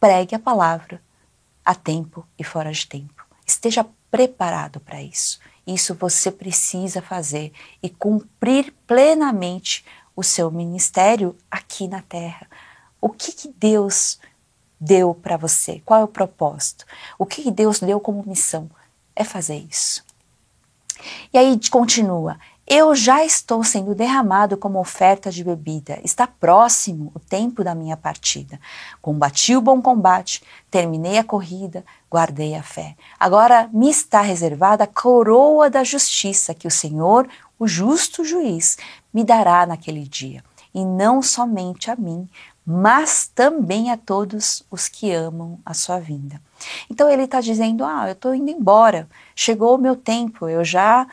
pregue 0.00 0.34
a 0.34 0.38
palavra 0.38 1.02
a 1.62 1.74
tempo 1.74 2.26
e 2.38 2.42
fora 2.42 2.72
de 2.72 2.86
tempo. 2.86 3.26
Esteja 3.46 3.86
preparado 4.10 4.80
para 4.80 5.02
isso. 5.02 5.38
Isso 5.66 5.94
você 5.94 6.30
precisa 6.30 7.02
fazer 7.02 7.52
e 7.82 7.88
cumprir 7.88 8.74
plenamente 8.86 9.84
o 10.16 10.22
seu 10.22 10.50
ministério 10.50 11.36
aqui 11.50 11.86
na 11.86 12.02
terra. 12.02 12.46
O 13.00 13.08
que, 13.08 13.32
que 13.32 13.48
Deus 13.48 14.18
deu 14.80 15.14
para 15.14 15.36
você? 15.36 15.80
Qual 15.84 16.00
é 16.00 16.04
o 16.04 16.08
propósito? 16.08 16.84
O 17.18 17.24
que, 17.24 17.42
que 17.42 17.50
Deus 17.50 17.80
deu 17.80 18.00
como 18.00 18.26
missão? 18.26 18.70
É 19.14 19.24
fazer 19.24 19.56
isso. 19.56 20.04
E 21.32 21.38
aí 21.38 21.58
continua: 21.70 22.38
eu 22.72 22.94
já 22.94 23.24
estou 23.24 23.64
sendo 23.64 23.96
derramado 23.96 24.56
como 24.56 24.78
oferta 24.78 25.28
de 25.28 25.42
bebida. 25.42 25.98
Está 26.04 26.28
próximo 26.28 27.10
o 27.12 27.18
tempo 27.18 27.64
da 27.64 27.74
minha 27.74 27.96
partida. 27.96 28.60
Combati 29.02 29.56
o 29.56 29.60
bom 29.60 29.82
combate, 29.82 30.40
terminei 30.70 31.18
a 31.18 31.24
corrida, 31.24 31.84
guardei 32.08 32.54
a 32.54 32.62
fé. 32.62 32.94
Agora 33.18 33.68
me 33.72 33.90
está 33.90 34.20
reservada 34.20 34.84
a 34.84 34.86
coroa 34.86 35.68
da 35.68 35.82
justiça 35.82 36.54
que 36.54 36.68
o 36.68 36.70
Senhor, 36.70 37.28
o 37.58 37.66
justo 37.66 38.24
juiz, 38.24 38.78
me 39.12 39.24
dará 39.24 39.66
naquele 39.66 40.06
dia. 40.06 40.44
E 40.72 40.84
não 40.84 41.20
somente 41.20 41.90
a 41.90 41.96
mim, 41.96 42.28
mas 42.64 43.28
também 43.34 43.90
a 43.90 43.96
todos 43.96 44.62
os 44.70 44.86
que 44.86 45.10
amam 45.12 45.58
a 45.66 45.74
sua 45.74 45.98
vinda. 45.98 46.40
Então 46.88 47.10
ele 47.10 47.24
está 47.24 47.40
dizendo: 47.40 47.84
Ah, 47.84 48.04
eu 48.06 48.12
estou 48.12 48.32
indo 48.32 48.48
embora, 48.48 49.08
chegou 49.34 49.74
o 49.74 49.80
meu 49.80 49.96
tempo, 49.96 50.48
eu 50.48 50.64
já 50.64 51.08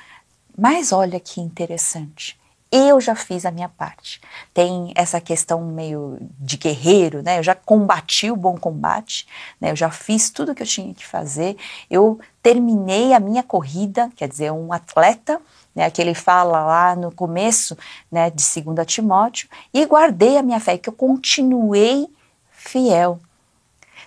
mas 0.58 0.92
olha 0.92 1.20
que 1.20 1.40
interessante. 1.40 2.40
Eu 2.70 3.00
já 3.00 3.16
fiz 3.16 3.46
a 3.46 3.52
minha 3.52 3.70
parte. 3.70 4.20
Tem 4.54 4.92
essa 4.94 5.22
questão 5.22 5.62
meio 5.66 6.18
de 6.38 6.58
guerreiro, 6.58 7.24
né? 7.24 7.40
Eu 7.40 7.44
já 7.44 7.56
combati 7.56 8.30
o 8.30 8.36
bom 8.36 8.58
combate, 8.58 9.26
né? 9.62 9.72
Eu 9.72 9.76
já 9.76 9.90
fiz 9.90 10.30
tudo 10.30 10.54
que 10.54 10.64
eu 10.64 10.68
tinha 10.68 10.94
que 10.94 11.06
fazer. 11.06 11.56
Eu 11.90 12.20
terminei 12.44 13.14
a 13.14 13.22
minha 13.22 13.42
corrida, 13.42 14.12
quer 14.18 14.28
dizer, 14.28 14.52
um 14.52 14.74
atleta, 14.74 15.40
né, 15.74 15.92
que 15.92 16.02
ele 16.02 16.16
fala 16.16 16.66
lá 16.66 16.96
no 16.96 17.12
começo 17.12 17.78
né, 18.12 18.32
de 18.32 18.44
2 18.64 18.86
Timóteo, 18.88 19.48
e 19.72 19.86
guardei 19.86 20.36
a 20.36 20.42
minha 20.42 20.60
fé, 20.60 20.76
que 20.76 20.90
eu 20.90 20.94
continuei 20.94 22.08
fiel. 22.50 23.20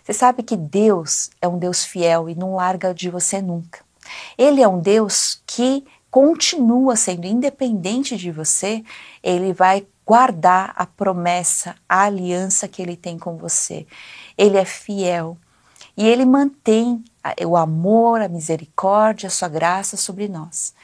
Você 0.02 0.12
sabe 0.12 0.42
que 0.42 0.56
Deus 0.56 1.30
é 1.40 1.46
um 1.46 1.58
Deus 1.58 1.84
fiel 1.84 2.28
e 2.28 2.34
não 2.34 2.56
larga 2.56 2.92
de 2.92 3.08
você 3.08 3.40
nunca. 3.40 3.80
Ele 4.36 4.60
é 4.60 4.66
um 4.66 4.80
Deus 4.80 5.40
que 5.46 5.86
continua 6.10 6.96
sendo 6.96 7.26
independente 7.26 8.16
de 8.16 8.30
você, 8.30 8.82
ele 9.22 9.52
vai 9.52 9.86
guardar 10.04 10.72
a 10.74 10.84
promessa, 10.84 11.76
a 11.88 12.02
aliança 12.02 12.66
que 12.66 12.82
ele 12.82 12.96
tem 12.96 13.18
com 13.18 13.36
você. 13.36 13.86
Ele 14.36 14.56
é 14.56 14.64
fiel 14.64 15.36
e 15.96 16.06
ele 16.06 16.24
mantém 16.24 17.04
o 17.46 17.56
amor, 17.56 18.20
a 18.20 18.28
misericórdia, 18.28 19.28
a 19.28 19.30
sua 19.30 19.48
graça 19.48 19.96
sobre 19.96 20.28
nós. 20.28 20.74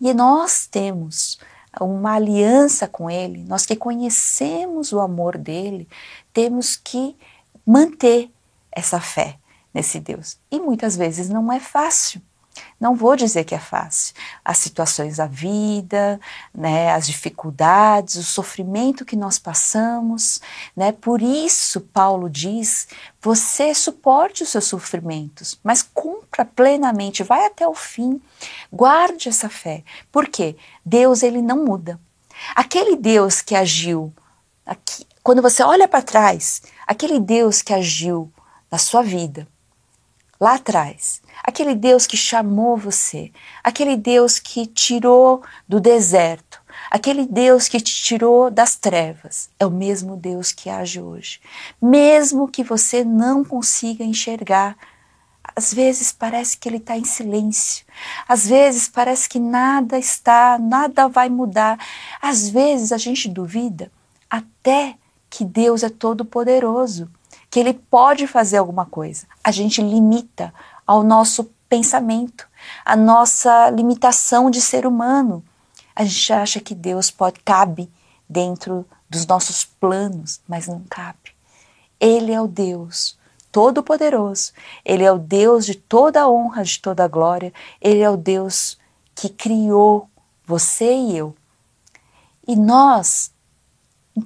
E 0.00 0.12
nós 0.12 0.66
temos 0.66 1.38
uma 1.80 2.14
aliança 2.14 2.86
com 2.86 3.10
ele, 3.10 3.44
nós 3.44 3.64
que 3.64 3.76
conhecemos 3.76 4.92
o 4.92 5.00
amor 5.00 5.36
dele, 5.38 5.88
temos 6.32 6.76
que 6.76 7.16
manter 7.66 8.30
essa 8.70 9.00
fé 9.00 9.38
nesse 9.72 10.00
Deus. 10.00 10.38
E 10.50 10.58
muitas 10.58 10.96
vezes 10.96 11.28
não 11.28 11.52
é 11.52 11.60
fácil. 11.60 12.20
Não 12.80 12.94
vou 12.94 13.16
dizer 13.16 13.44
que 13.44 13.54
é 13.54 13.58
fácil. 13.58 14.14
As 14.44 14.58
situações 14.58 15.16
da 15.16 15.26
vida, 15.26 16.20
né, 16.54 16.92
as 16.92 17.06
dificuldades, 17.06 18.16
o 18.16 18.22
sofrimento 18.22 19.04
que 19.04 19.16
nós 19.16 19.38
passamos, 19.38 20.40
né? 20.76 20.92
Por 20.92 21.22
isso 21.22 21.80
Paulo 21.80 22.28
diz: 22.28 22.88
você 23.20 23.74
suporte 23.74 24.42
os 24.42 24.50
seus 24.50 24.66
sofrimentos, 24.66 25.58
mas 25.62 25.82
cumpra 25.82 26.44
plenamente, 26.44 27.22
vai 27.22 27.46
até 27.46 27.66
o 27.66 27.74
fim. 27.74 28.20
Guarde 28.72 29.28
essa 29.28 29.48
fé. 29.48 29.82
Por 30.12 30.28
quê? 30.28 30.56
Deus 30.84 31.22
ele 31.22 31.42
não 31.42 31.64
muda. 31.64 31.98
Aquele 32.54 32.96
Deus 32.96 33.40
que 33.40 33.54
agiu 33.54 34.12
aqui, 34.64 35.06
quando 35.22 35.42
você 35.42 35.62
olha 35.62 35.88
para 35.88 36.02
trás, 36.02 36.62
aquele 36.86 37.18
Deus 37.18 37.62
que 37.62 37.72
agiu 37.72 38.32
na 38.70 38.78
sua 38.78 39.02
vida, 39.02 39.48
lá 40.40 40.54
atrás, 40.54 41.20
aquele 41.42 41.74
Deus 41.74 42.06
que 42.06 42.16
chamou 42.16 42.76
você, 42.76 43.32
aquele 43.62 43.96
Deus 43.96 44.38
que 44.38 44.66
tirou 44.66 45.42
do 45.68 45.80
deserto, 45.80 46.60
aquele 46.90 47.26
Deus 47.26 47.68
que 47.68 47.80
te 47.80 47.94
tirou 48.02 48.50
das 48.50 48.76
trevas, 48.76 49.48
é 49.58 49.66
o 49.66 49.70
mesmo 49.70 50.16
Deus 50.16 50.52
que 50.52 50.68
age 50.68 51.00
hoje. 51.00 51.40
Mesmo 51.80 52.48
que 52.48 52.62
você 52.62 53.04
não 53.04 53.44
consiga 53.44 54.04
enxergar, 54.04 54.76
às 55.54 55.72
vezes 55.72 56.12
parece 56.12 56.58
que 56.58 56.68
ele 56.68 56.76
está 56.76 56.96
em 56.96 57.04
silêncio, 57.04 57.84
às 58.28 58.46
vezes 58.46 58.88
parece 58.88 59.28
que 59.28 59.38
nada 59.38 59.98
está, 59.98 60.58
nada 60.58 61.08
vai 61.08 61.28
mudar, 61.28 61.78
às 62.20 62.48
vezes 62.48 62.92
a 62.92 62.98
gente 62.98 63.28
duvida 63.28 63.90
até 64.28 64.96
que 65.30 65.44
Deus 65.44 65.82
é 65.82 65.88
todo-poderoso 65.88 67.08
que 67.50 67.60
ele 67.60 67.74
pode 67.74 68.26
fazer 68.26 68.58
alguma 68.58 68.86
coisa. 68.86 69.26
A 69.42 69.50
gente 69.50 69.80
limita 69.80 70.52
ao 70.86 71.02
nosso 71.02 71.44
pensamento, 71.68 72.48
a 72.84 72.96
nossa 72.96 73.70
limitação 73.70 74.50
de 74.50 74.60
ser 74.60 74.86
humano. 74.86 75.44
A 75.94 76.04
gente 76.04 76.32
acha 76.32 76.60
que 76.60 76.74
Deus 76.74 77.10
pode 77.10 77.40
cabe 77.40 77.90
dentro 78.28 78.86
dos 79.08 79.26
nossos 79.26 79.64
planos, 79.64 80.40
mas 80.46 80.66
não 80.66 80.82
cabe. 80.88 81.34
Ele 81.98 82.32
é 82.32 82.40
o 82.40 82.46
Deus 82.46 83.16
todo-poderoso. 83.50 84.52
Ele 84.84 85.04
é 85.04 85.10
o 85.10 85.18
Deus 85.18 85.64
de 85.64 85.74
toda 85.74 86.22
a 86.22 86.28
honra, 86.28 86.62
de 86.62 86.78
toda 86.78 87.04
a 87.04 87.08
glória. 87.08 87.52
Ele 87.80 88.00
é 88.00 88.10
o 88.10 88.16
Deus 88.16 88.78
que 89.14 89.30
criou 89.30 90.10
você 90.44 90.94
e 90.94 91.16
eu. 91.16 91.34
E 92.46 92.54
nós 92.54 93.32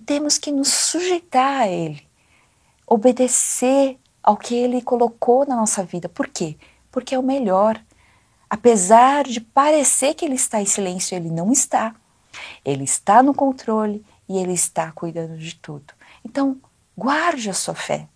temos 0.04 0.36
que 0.36 0.50
nos 0.50 0.68
sujeitar 0.68 1.62
a 1.62 1.68
Ele 1.68 2.09
obedecer 2.90 3.96
ao 4.20 4.36
que 4.36 4.56
Ele 4.56 4.82
colocou 4.82 5.46
na 5.46 5.54
nossa 5.54 5.84
vida. 5.84 6.08
Por 6.08 6.26
quê? 6.26 6.56
Porque 6.90 7.14
é 7.14 7.18
o 7.18 7.22
melhor. 7.22 7.80
Apesar 8.50 9.22
de 9.22 9.40
parecer 9.40 10.14
que 10.14 10.24
Ele 10.24 10.34
está 10.34 10.60
em 10.60 10.66
silêncio, 10.66 11.16
Ele 11.16 11.30
não 11.30 11.52
está. 11.52 11.94
Ele 12.64 12.82
está 12.82 13.22
no 13.22 13.32
controle 13.32 14.04
e 14.28 14.36
Ele 14.36 14.52
está 14.52 14.90
cuidando 14.90 15.38
de 15.38 15.54
tudo. 15.54 15.94
Então, 16.24 16.58
guarde 16.98 17.48
a 17.48 17.54
sua 17.54 17.74
fé, 17.74 18.08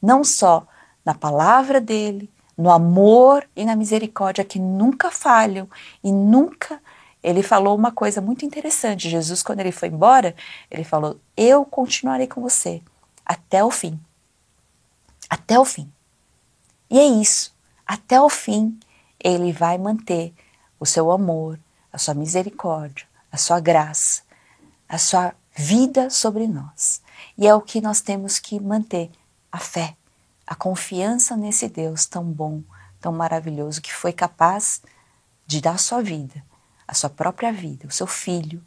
não 0.00 0.24
só 0.24 0.66
na 1.04 1.14
palavra 1.14 1.78
dele, 1.78 2.30
no 2.56 2.70
amor 2.70 3.46
e 3.54 3.64
na 3.64 3.76
misericórdia 3.76 4.44
que 4.44 4.58
nunca 4.58 5.10
falham 5.10 5.68
e 6.02 6.10
nunca. 6.10 6.80
Ele 7.22 7.42
falou 7.42 7.76
uma 7.76 7.92
coisa 7.92 8.20
muito 8.20 8.46
interessante. 8.46 9.10
Jesus, 9.10 9.42
quando 9.42 9.60
ele 9.60 9.72
foi 9.72 9.88
embora, 9.88 10.34
ele 10.70 10.84
falou: 10.84 11.20
Eu 11.36 11.64
continuarei 11.64 12.26
com 12.26 12.40
você 12.40 12.82
até 13.24 13.62
o 13.62 13.70
fim 13.70 14.00
até 15.32 15.58
o 15.58 15.64
fim. 15.64 15.90
E 16.90 16.98
é 16.98 17.06
isso, 17.06 17.56
até 17.86 18.20
o 18.20 18.28
fim 18.28 18.78
ele 19.18 19.50
vai 19.50 19.78
manter 19.78 20.34
o 20.78 20.84
seu 20.84 21.10
amor, 21.10 21.58
a 21.90 21.96
sua 21.96 22.12
misericórdia, 22.12 23.06
a 23.30 23.38
sua 23.38 23.58
graça, 23.58 24.20
a 24.86 24.98
sua 24.98 25.34
vida 25.56 26.10
sobre 26.10 26.46
nós. 26.46 27.00
E 27.38 27.46
é 27.46 27.54
o 27.54 27.62
que 27.62 27.80
nós 27.80 28.02
temos 28.02 28.38
que 28.38 28.60
manter, 28.60 29.10
a 29.50 29.58
fé, 29.58 29.96
a 30.46 30.54
confiança 30.54 31.34
nesse 31.34 31.66
Deus 31.66 32.04
tão 32.04 32.24
bom, 32.24 32.62
tão 33.00 33.10
maravilhoso, 33.10 33.80
que 33.80 33.92
foi 33.92 34.12
capaz 34.12 34.82
de 35.46 35.62
dar 35.62 35.76
a 35.76 35.78
sua 35.78 36.02
vida, 36.02 36.44
a 36.86 36.92
sua 36.92 37.08
própria 37.08 37.50
vida, 37.50 37.86
o 37.86 37.90
seu 37.90 38.06
filho, 38.06 38.62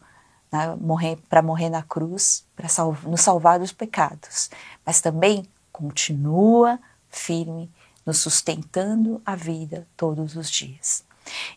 né, 0.52 0.76
morrer, 0.82 1.18
para 1.30 1.44
morrer 1.44 1.70
na 1.70 1.84
cruz, 1.84 2.44
para 2.56 2.68
nos 3.04 3.22
salvar 3.22 3.60
dos 3.60 3.72
pecados, 3.72 4.50
mas 4.84 5.00
também 5.00 5.48
continua 5.76 6.80
firme, 7.10 7.70
nos 8.06 8.20
sustentando 8.20 9.22
a 9.26 9.36
vida 9.36 9.86
todos 9.98 10.38
os 10.38 10.50
dias. 10.50 11.04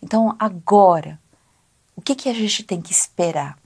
Então, 0.03 0.35
agora, 0.41 1.21
o 1.95 2.01
que, 2.01 2.17
que 2.17 2.29
a 2.29 2.33
gente 2.33 2.65
tem 2.65 2.81
que 2.81 2.91
esperar? 2.91 3.57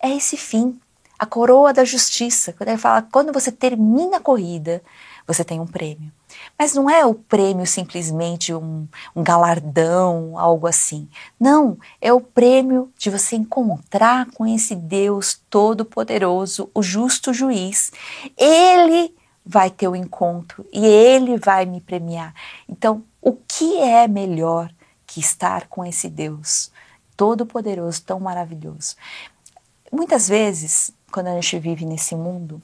É 0.00 0.08
esse 0.08 0.38
fim, 0.38 0.80
a 1.18 1.26
coroa 1.26 1.70
da 1.74 1.84
justiça. 1.84 2.54
Quando 2.54 2.70
ele 2.70 2.78
fala, 2.78 3.02
quando 3.02 3.30
você 3.30 3.52
termina 3.52 4.16
a 4.16 4.20
corrida, 4.20 4.82
você 5.26 5.44
tem 5.44 5.60
um 5.60 5.66
prêmio. 5.66 6.10
Mas 6.58 6.72
não 6.72 6.88
é 6.88 7.04
o 7.04 7.14
prêmio 7.14 7.66
simplesmente 7.66 8.54
um, 8.54 8.88
um 9.14 9.22
galardão, 9.22 10.38
algo 10.38 10.66
assim. 10.66 11.08
Não, 11.38 11.76
é 12.00 12.10
o 12.10 12.22
prêmio 12.22 12.90
de 12.96 13.10
você 13.10 13.36
encontrar 13.36 14.30
com 14.30 14.46
esse 14.46 14.74
Deus 14.74 15.38
todo-poderoso, 15.50 16.70
o 16.72 16.82
justo 16.82 17.34
juiz. 17.34 17.92
Ele 18.38 19.14
vai 19.50 19.68
ter 19.68 19.88
o 19.88 19.96
encontro 19.96 20.64
e 20.72 20.86
ele 20.86 21.36
vai 21.36 21.66
me 21.66 21.80
premiar. 21.80 22.32
Então, 22.68 23.02
o 23.20 23.32
que 23.32 23.78
é 23.78 24.06
melhor 24.06 24.72
que 25.04 25.18
estar 25.18 25.66
com 25.66 25.84
esse 25.84 26.08
Deus 26.08 26.70
todo-poderoso, 27.16 28.00
tão 28.02 28.20
maravilhoso? 28.20 28.94
Muitas 29.90 30.28
vezes, 30.28 30.92
quando 31.10 31.26
a 31.26 31.34
gente 31.34 31.58
vive 31.58 31.84
nesse 31.84 32.14
mundo, 32.14 32.62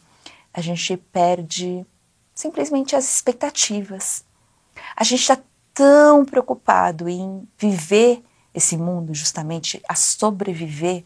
a 0.54 0.60
gente 0.60 0.96
perde 0.96 1.84
simplesmente 2.32 2.94
as 2.94 3.16
expectativas. 3.16 4.24
A 4.96 5.02
gente 5.02 5.22
está 5.22 5.38
tão 5.74 6.24
preocupado 6.24 7.08
em 7.08 7.48
viver 7.58 8.22
esse 8.54 8.76
mundo, 8.76 9.12
justamente 9.12 9.82
a 9.88 9.96
sobreviver, 9.96 11.04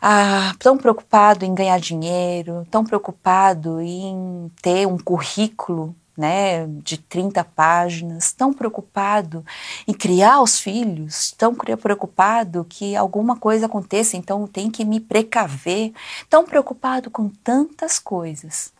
ah, 0.00 0.54
tão 0.58 0.76
preocupado 0.76 1.44
em 1.44 1.54
ganhar 1.54 1.78
dinheiro, 1.80 2.66
tão 2.70 2.84
preocupado 2.84 3.80
em 3.80 4.50
ter 4.62 4.86
um 4.86 4.98
currículo 4.98 5.94
né, 6.16 6.66
de 6.82 6.98
30 6.98 7.44
páginas, 7.44 8.32
tão 8.32 8.52
preocupado 8.52 9.46
em 9.86 9.92
criar 9.92 10.40
os 10.40 10.58
filhos, 10.58 11.32
tão 11.38 11.54
preocupado 11.54 12.66
que 12.68 12.96
alguma 12.96 13.36
coisa 13.36 13.66
aconteça, 13.66 14.16
então 14.16 14.44
tem 14.46 14.68
que 14.68 14.84
me 14.84 14.98
precaver, 14.98 15.92
tão 16.28 16.44
preocupado 16.44 17.08
com 17.08 17.28
tantas 17.28 18.00
coisas 18.00 18.72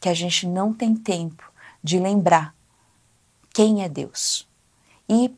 que 0.00 0.08
a 0.08 0.14
gente 0.14 0.46
não 0.46 0.72
tem 0.72 0.94
tempo 0.94 1.52
de 1.84 1.98
lembrar 1.98 2.54
quem 3.52 3.84
é 3.84 3.88
Deus. 3.88 4.48
E 5.06 5.30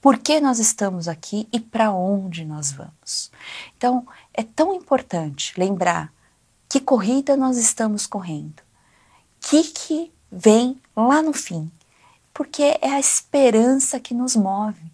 por 0.00 0.18
que 0.18 0.40
nós 0.40 0.58
estamos 0.58 1.08
aqui 1.08 1.48
e 1.52 1.58
para 1.58 1.90
onde 1.90 2.44
nós 2.44 2.72
vamos. 2.72 3.30
Então, 3.76 4.06
é 4.32 4.42
tão 4.42 4.72
importante 4.72 5.52
lembrar 5.58 6.12
que 6.68 6.80
corrida 6.80 7.36
nós 7.36 7.56
estamos 7.56 8.06
correndo, 8.06 8.62
que 9.40 9.64
que 9.64 10.12
vem 10.30 10.80
lá 10.94 11.22
no 11.22 11.32
fim, 11.32 11.70
porque 12.32 12.78
é 12.80 12.90
a 12.90 13.00
esperança 13.00 13.98
que 13.98 14.14
nos 14.14 14.36
move, 14.36 14.92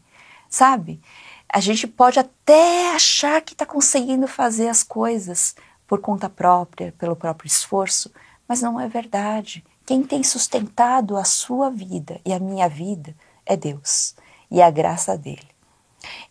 sabe? 0.49 1.01
A 1.49 1.61
gente 1.61 1.87
pode 1.87 2.19
até 2.19 2.95
achar 2.95 3.43
que 3.43 3.53
está 3.53 3.67
conseguindo 3.67 4.27
fazer 4.27 4.69
as 4.69 4.83
coisas 4.83 5.55
por 5.87 6.01
conta 6.01 6.29
própria, 6.29 6.95
pelo 6.97 7.15
próprio 7.15 7.49
esforço, 7.49 8.11
mas 8.49 8.63
não 8.63 8.81
é 8.81 8.89
verdade. 8.89 9.65
Quem 9.85 10.03
tem 10.03 10.23
sustentado 10.23 11.17
a 11.17 11.25
sua 11.25 11.71
vida 11.71 12.21
e 12.25 12.33
a 12.33 12.39
minha 12.39 12.69
vida 12.69 13.15
é 13.45 13.57
Deus 13.57 14.15
e 14.55 14.63
a 14.63 14.71
graça 14.71 15.19
dele. 15.19 15.49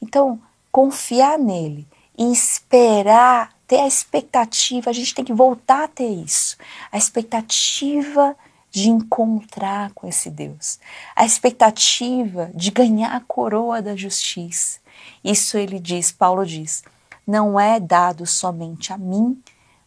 Então, 0.01 0.41
confiar 0.71 1.37
nele 1.37 1.85
e 2.17 2.31
esperar, 2.31 3.51
ter 3.67 3.81
a 3.81 3.87
expectativa, 3.87 4.89
a 4.89 4.93
gente 4.93 5.13
tem 5.13 5.25
que 5.25 5.33
voltar 5.33 5.83
a 5.83 5.87
ter 5.89 6.07
isso, 6.07 6.55
a 6.89 6.97
expectativa 6.97 8.33
de 8.71 8.89
encontrar 8.89 9.91
com 9.91 10.07
esse 10.07 10.31
Deus, 10.31 10.79
a 11.13 11.25
expectativa 11.25 12.49
de 12.55 12.71
ganhar 12.71 13.13
a 13.13 13.19
coroa 13.19 13.81
da 13.81 13.93
justiça. 13.95 14.79
Isso 15.21 15.57
ele 15.57 15.77
diz, 15.77 16.09
Paulo 16.09 16.45
diz, 16.45 16.81
não 17.27 17.59
é 17.59 17.77
dado 17.77 18.25
somente 18.25 18.93
a 18.93 18.97
mim, 18.97 19.37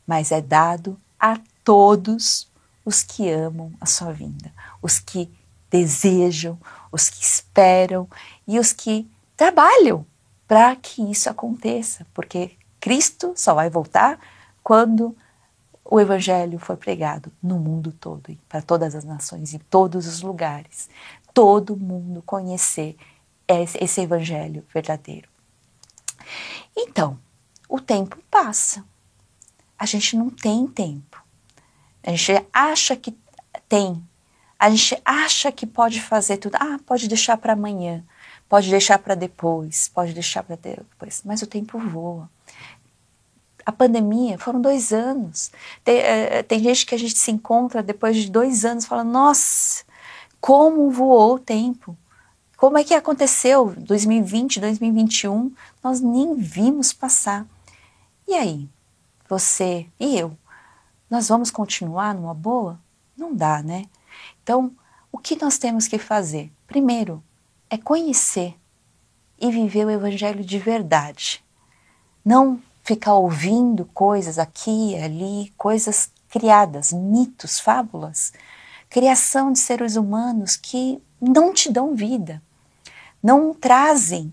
mas 0.06 0.30
é 0.30 0.42
dado 0.42 1.00
a 1.18 1.38
todos 1.64 2.48
os 2.84 3.02
que 3.02 3.30
amam 3.30 3.72
a 3.80 3.86
sua 3.86 4.12
vinda, 4.12 4.52
os 4.82 4.98
que 4.98 5.28
desejam, 5.82 6.58
os 6.90 7.08
que 7.08 7.22
esperam 7.22 8.08
e 8.46 8.58
os 8.58 8.72
que 8.72 9.08
trabalham 9.36 10.06
para 10.46 10.76
que 10.76 11.02
isso 11.10 11.28
aconteça, 11.28 12.06
porque 12.14 12.56
Cristo 12.80 13.32
só 13.36 13.54
vai 13.54 13.68
voltar 13.68 14.18
quando 14.62 15.16
o 15.84 16.00
Evangelho 16.00 16.58
foi 16.58 16.76
pregado 16.76 17.32
no 17.42 17.58
mundo 17.58 17.92
todo, 17.92 18.36
para 18.48 18.62
todas 18.62 18.94
as 18.94 19.04
nações, 19.04 19.54
em 19.54 19.58
todos 19.58 20.06
os 20.06 20.20
lugares. 20.20 20.88
Todo 21.32 21.76
mundo 21.76 22.22
conhecer 22.22 22.96
esse 23.46 24.00
Evangelho 24.00 24.64
verdadeiro. 24.72 25.28
Então, 26.76 27.18
o 27.68 27.80
tempo 27.80 28.18
passa. 28.30 28.84
A 29.78 29.86
gente 29.86 30.16
não 30.16 30.30
tem 30.30 30.66
tempo. 30.66 31.22
A 32.02 32.10
gente 32.10 32.46
acha 32.52 32.96
que 32.96 33.16
tem. 33.68 34.02
A 34.58 34.70
gente 34.70 35.00
acha 35.04 35.52
que 35.52 35.66
pode 35.66 36.00
fazer 36.00 36.38
tudo. 36.38 36.56
Ah, 36.56 36.78
pode 36.86 37.08
deixar 37.08 37.36
para 37.36 37.52
amanhã, 37.52 38.02
pode 38.48 38.70
deixar 38.70 38.98
para 38.98 39.14
depois, 39.14 39.88
pode 39.88 40.12
deixar 40.12 40.42
para 40.42 40.56
depois. 40.56 41.22
Mas 41.24 41.42
o 41.42 41.46
tempo 41.46 41.78
voa 41.78 42.28
a 43.66 43.72
pandemia 43.72 44.38
foram 44.38 44.60
dois 44.60 44.92
anos. 44.92 45.50
Tem, 45.82 45.98
é, 45.98 46.42
tem, 46.44 46.62
gente 46.62 46.86
que 46.86 46.94
a 46.94 46.98
gente 46.98 47.18
se 47.18 47.32
encontra 47.32 47.82
depois 47.82 48.16
de 48.16 48.30
dois 48.30 48.64
anos 48.64 48.86
fala: 48.86 49.02
nossa, 49.02 49.84
como 50.40 50.88
voou 50.88 51.34
o 51.34 51.40
tempo. 51.40 51.96
Como 52.56 52.78
é 52.78 52.84
que 52.84 52.94
aconteceu 52.94 53.74
2020, 53.76 54.60
2021? 54.60 55.52
Nós 55.82 56.00
nem 56.00 56.36
vimos 56.36 56.92
passar. 56.92 57.44
E 58.26 58.34
aí, 58.34 58.66
você 59.28 59.86
e 60.00 60.16
eu, 60.16 60.38
nós 61.10 61.28
vamos 61.28 61.50
continuar 61.50 62.14
numa 62.14 62.32
boa? 62.32 62.78
Não 63.16 63.34
dá, 63.34 63.62
né? 63.62 63.86
Então, 64.42 64.72
o 65.10 65.18
que 65.18 65.40
nós 65.40 65.58
temos 65.58 65.88
que 65.88 65.98
fazer? 65.98 66.52
Primeiro, 66.66 67.22
é 67.68 67.76
conhecer 67.76 68.54
e 69.40 69.50
viver 69.50 69.86
o 69.86 69.90
Evangelho 69.90 70.44
de 70.44 70.58
verdade. 70.58 71.44
Não 72.24 72.60
ficar 72.82 73.14
ouvindo 73.14 73.84
coisas 73.86 74.38
aqui 74.38 74.92
e 74.92 74.96
ali, 74.96 75.52
coisas 75.56 76.10
criadas, 76.28 76.92
mitos, 76.92 77.58
fábulas, 77.58 78.32
criação 78.88 79.52
de 79.52 79.58
seres 79.58 79.96
humanos 79.96 80.56
que 80.56 81.02
não 81.20 81.52
te 81.52 81.70
dão 81.70 81.94
vida, 81.94 82.42
não 83.22 83.52
trazem 83.52 84.32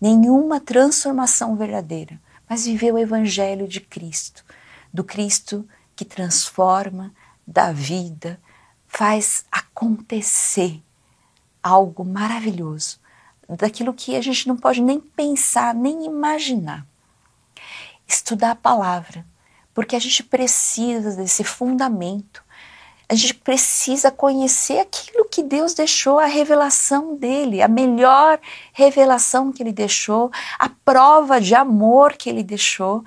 nenhuma 0.00 0.60
transformação 0.60 1.54
verdadeira, 1.56 2.20
mas 2.48 2.64
viver 2.64 2.92
o 2.92 2.98
Evangelho 2.98 3.68
de 3.68 3.80
Cristo, 3.80 4.44
do 4.92 5.04
Cristo 5.04 5.66
que 5.94 6.04
transforma, 6.04 7.14
dá 7.46 7.70
vida, 7.70 8.40
faz 8.92 9.46
acontecer 9.50 10.82
algo 11.62 12.04
maravilhoso, 12.04 13.00
daquilo 13.48 13.94
que 13.94 14.14
a 14.14 14.20
gente 14.20 14.46
não 14.46 14.56
pode 14.56 14.82
nem 14.82 15.00
pensar, 15.00 15.74
nem 15.74 16.04
imaginar 16.04 16.86
estudar 18.06 18.50
a 18.50 18.56
palavra, 18.56 19.24
porque 19.72 19.96
a 19.96 19.98
gente 19.98 20.22
precisa 20.22 21.16
desse 21.16 21.42
fundamento. 21.42 22.44
A 23.08 23.14
gente 23.14 23.34
precisa 23.34 24.10
conhecer 24.10 24.78
aquilo 24.78 25.26
que 25.26 25.42
Deus 25.42 25.74
deixou, 25.74 26.18
a 26.18 26.26
revelação 26.26 27.16
dele, 27.16 27.62
a 27.62 27.68
melhor 27.68 28.38
revelação 28.72 29.52
que 29.52 29.62
ele 29.62 29.72
deixou, 29.72 30.30
a 30.58 30.68
prova 30.68 31.40
de 31.40 31.54
amor 31.54 32.14
que 32.14 32.28
ele 32.28 32.42
deixou 32.42 33.04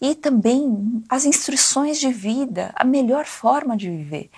e 0.00 0.14
também 0.14 1.02
as 1.08 1.24
instruções 1.24 1.98
de 1.98 2.12
vida, 2.12 2.72
a 2.74 2.84
melhor 2.84 3.26
forma 3.26 3.76
de 3.76 3.88
viver, 3.88 4.30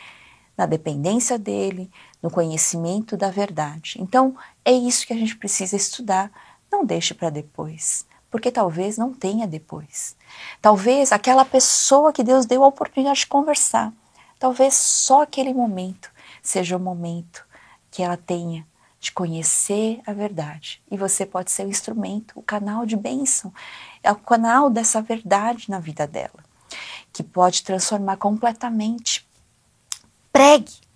na 0.56 0.66
dependência 0.66 1.38
dele, 1.38 1.90
no 2.22 2.30
conhecimento 2.30 3.16
da 3.16 3.30
verdade. 3.30 3.96
Então, 4.00 4.36
é 4.64 4.72
isso 4.72 5.06
que 5.06 5.12
a 5.12 5.16
gente 5.16 5.36
precisa 5.36 5.76
estudar. 5.76 6.30
Não 6.70 6.84
deixe 6.84 7.14
para 7.14 7.30
depois 7.30 8.06
porque 8.30 8.50
talvez 8.50 8.98
não 8.98 9.14
tenha 9.14 9.46
depois. 9.46 10.16
Talvez 10.60 11.10
aquela 11.10 11.44
pessoa 11.44 12.12
que 12.12 12.22
Deus 12.22 12.44
deu 12.44 12.64
a 12.64 12.66
oportunidade 12.66 13.20
de 13.20 13.26
conversar, 13.26 13.92
talvez 14.38 14.74
só 14.74 15.22
aquele 15.22 15.54
momento 15.54 16.10
seja 16.42 16.76
o 16.76 16.80
momento 16.80 17.46
que 17.90 18.02
ela 18.02 18.16
tenha 18.16 18.66
de 19.00 19.10
conhecer 19.12 20.00
a 20.06 20.12
verdade. 20.12 20.82
E 20.90 20.96
você 20.96 21.24
pode 21.24 21.50
ser 21.50 21.66
o 21.66 21.70
instrumento, 21.70 22.32
o 22.36 22.42
canal 22.42 22.84
de 22.84 22.96
bênção, 22.96 23.52
é 24.02 24.12
o 24.12 24.16
canal 24.16 24.68
dessa 24.68 25.00
verdade 25.00 25.70
na 25.70 25.78
vida 25.78 26.06
dela, 26.06 26.44
que 27.12 27.22
pode 27.22 27.62
transformar 27.62 28.16
completamente. 28.16 29.25
Pregue, 30.36 30.86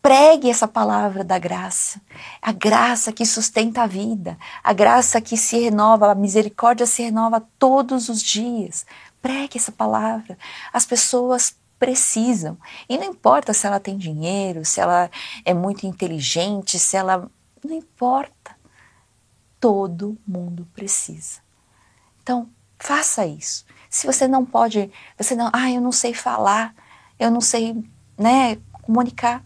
Pregue 0.00 0.48
essa 0.48 0.68
palavra 0.68 1.24
da 1.24 1.36
graça, 1.36 2.00
a 2.40 2.52
graça 2.52 3.12
que 3.12 3.26
sustenta 3.26 3.82
a 3.82 3.86
vida, 3.88 4.38
a 4.62 4.72
graça 4.72 5.20
que 5.20 5.36
se 5.36 5.58
renova, 5.58 6.12
a 6.12 6.14
misericórdia 6.14 6.86
se 6.86 7.02
renova 7.02 7.44
todos 7.58 8.08
os 8.08 8.22
dias. 8.22 8.86
Pregue 9.20 9.58
essa 9.58 9.72
palavra. 9.72 10.38
As 10.72 10.86
pessoas 10.86 11.56
precisam. 11.76 12.56
E 12.88 12.96
não 12.96 13.04
importa 13.06 13.52
se 13.52 13.66
ela 13.66 13.80
tem 13.80 13.98
dinheiro, 13.98 14.64
se 14.64 14.80
ela 14.80 15.10
é 15.44 15.52
muito 15.52 15.84
inteligente, 15.84 16.78
se 16.78 16.96
ela. 16.96 17.28
Não 17.64 17.74
importa. 17.74 18.56
Todo 19.58 20.16
mundo 20.24 20.68
precisa. 20.72 21.40
Então, 22.22 22.48
faça 22.78 23.26
isso. 23.26 23.66
Se 23.90 24.06
você 24.06 24.28
não 24.28 24.46
pode, 24.46 24.88
você 25.18 25.34
não, 25.34 25.50
ah, 25.52 25.68
eu 25.68 25.80
não 25.80 25.90
sei 25.90 26.14
falar, 26.14 26.72
eu 27.18 27.28
não 27.28 27.40
sei, 27.40 27.74
né, 28.16 28.56
comunicar 28.88 29.44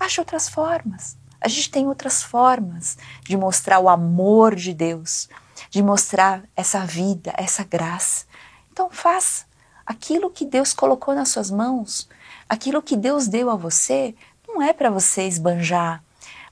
Ache 0.00 0.18
outras 0.18 0.48
formas. 0.48 1.18
A 1.38 1.46
gente 1.46 1.70
tem 1.70 1.86
outras 1.86 2.22
formas 2.22 2.96
de 3.22 3.36
mostrar 3.36 3.78
o 3.78 3.88
amor 3.88 4.56
de 4.56 4.72
Deus, 4.72 5.28
de 5.70 5.82
mostrar 5.82 6.42
essa 6.56 6.86
vida, 6.86 7.34
essa 7.36 7.62
graça. 7.62 8.24
Então 8.72 8.90
faça 8.90 9.44
aquilo 9.84 10.30
que 10.30 10.46
Deus 10.46 10.72
colocou 10.72 11.14
nas 11.14 11.28
suas 11.28 11.50
mãos, 11.50 12.08
aquilo 12.48 12.82
que 12.82 12.96
Deus 12.96 13.28
deu 13.28 13.50
a 13.50 13.56
você, 13.56 14.14
não 14.48 14.62
é 14.62 14.72
para 14.72 14.88
você 14.88 15.28
esbanjar, 15.28 16.02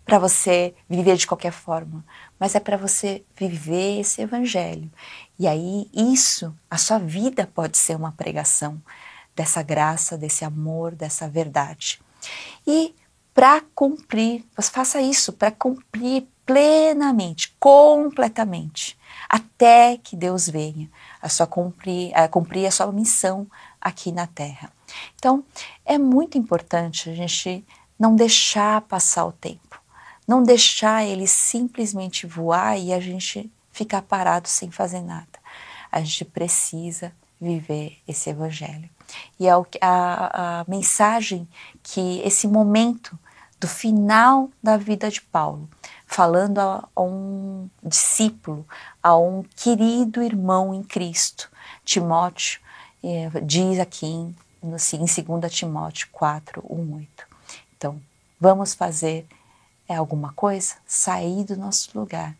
para 0.05 0.18
você 0.18 0.74
viver 0.88 1.16
de 1.16 1.27
qualquer 1.27 1.53
forma, 1.53 2.05
mas 2.38 2.55
é 2.55 2.61
para 2.61 2.77
você 2.77 3.24
viver 3.35 4.01
esse 4.01 4.20
evangelho. 4.20 4.90
E 5.38 5.48
aí 5.48 5.90
isso, 5.92 6.54
a 6.71 6.77
sua 6.77 6.98
vida 6.98 7.50
pode 7.52 7.79
ser 7.79 7.96
uma 7.96 8.13
pregação 8.13 8.81
dessa 9.35 9.63
graça, 9.63 10.19
desse 10.19 10.44
amor, 10.44 10.94
dessa 10.94 11.27
verdade. 11.27 11.98
E 12.66 12.94
para 13.35 13.60
cumprir, 13.74 14.44
você 14.56 14.70
faça 14.70 15.00
isso 15.00 15.33
para 15.33 15.50
cumprir 15.50 16.26
plenamente, 16.44 17.54
completamente, 17.60 18.98
até 19.29 19.98
que 19.98 20.16
Deus 20.16 20.48
venha, 20.48 20.90
a 21.20 21.29
sua 21.29 21.46
cumprir, 21.46 22.10
a 22.16 22.26
cumprir 22.26 22.66
a 22.66 22.70
sua 22.70 22.90
missão 22.90 23.46
aqui 23.81 24.10
na 24.10 24.26
Terra. 24.26 24.72
Então, 25.16 25.44
é 25.85 25.98
muito 25.98 26.38
importante 26.38 27.10
a 27.10 27.14
gente 27.14 27.64
não 27.98 28.16
deixar 28.16 28.81
passar 28.83 29.26
o 29.26 29.33
tempo, 29.33 29.81
não 30.26 30.42
deixar 30.42 31.04
ele 31.04 31.26
simplesmente 31.26 32.26
voar 32.26 32.79
e 32.79 32.92
a 32.92 33.00
gente 33.00 33.52
ficar 33.70 34.02
parado 34.02 34.48
sem 34.48 34.70
fazer 34.70 35.00
nada. 35.00 35.38
A 35.92 36.00
gente 36.00 36.24
precisa 36.24 37.12
viver 37.40 37.98
esse 38.08 38.31
evangelho. 38.31 38.88
E 39.38 39.46
é 39.46 39.52
a, 39.52 39.65
a, 39.81 40.61
a 40.61 40.65
mensagem 40.69 41.48
que 41.83 42.21
esse 42.21 42.46
momento 42.46 43.19
do 43.59 43.67
final 43.67 44.50
da 44.63 44.77
vida 44.77 45.11
de 45.11 45.21
Paulo, 45.21 45.69
falando 46.06 46.59
a, 46.59 46.88
a, 46.94 47.02
um 47.02 47.69
discípulo, 47.83 48.67
a 49.02 49.17
um 49.17 49.42
querido 49.56 50.23
irmão 50.23 50.73
em 50.73 50.83
Cristo, 50.83 51.50
Timóteo, 51.85 52.61
diz 53.44 53.79
aqui 53.79 54.06
em, 54.06 54.37
em 54.63 54.71
2 54.71 55.52
Timóteo 55.52 56.09
4, 56.13 56.65
1, 56.69 56.94
8. 56.94 57.27
Então, 57.77 58.00
vamos 58.40 58.75
fazer 58.75 59.27
é 59.88 59.96
alguma 59.96 60.33
coisa? 60.35 60.75
Sair 60.87 61.44
do 61.44 61.56
nosso 61.56 61.98
lugar, 61.98 62.37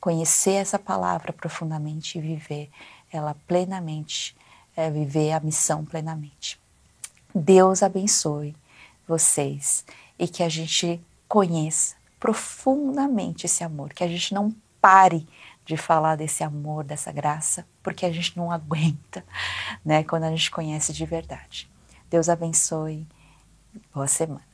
conhecer 0.00 0.52
essa 0.52 0.78
palavra 0.78 1.32
profundamente 1.32 2.16
e 2.16 2.20
viver 2.20 2.70
ela 3.12 3.34
plenamente, 3.48 4.36
é, 4.80 4.90
viver 4.90 5.32
a 5.32 5.40
missão 5.40 5.84
plenamente. 5.84 6.58
Deus 7.34 7.82
abençoe 7.82 8.56
vocês 9.06 9.84
e 10.18 10.26
que 10.26 10.42
a 10.42 10.48
gente 10.48 11.00
conheça 11.28 11.96
profundamente 12.18 13.46
esse 13.46 13.62
amor, 13.62 13.92
que 13.92 14.02
a 14.02 14.08
gente 14.08 14.34
não 14.34 14.54
pare 14.80 15.26
de 15.64 15.76
falar 15.76 16.16
desse 16.16 16.42
amor, 16.42 16.84
dessa 16.84 17.12
graça, 17.12 17.66
porque 17.82 18.04
a 18.04 18.12
gente 18.12 18.36
não 18.36 18.50
aguenta, 18.52 19.24
né, 19.84 20.02
quando 20.02 20.24
a 20.24 20.30
gente 20.30 20.50
conhece 20.50 20.92
de 20.92 21.04
verdade. 21.04 21.70
Deus 22.08 22.28
abençoe. 22.28 23.06
Boa 23.94 24.08
semana. 24.08 24.49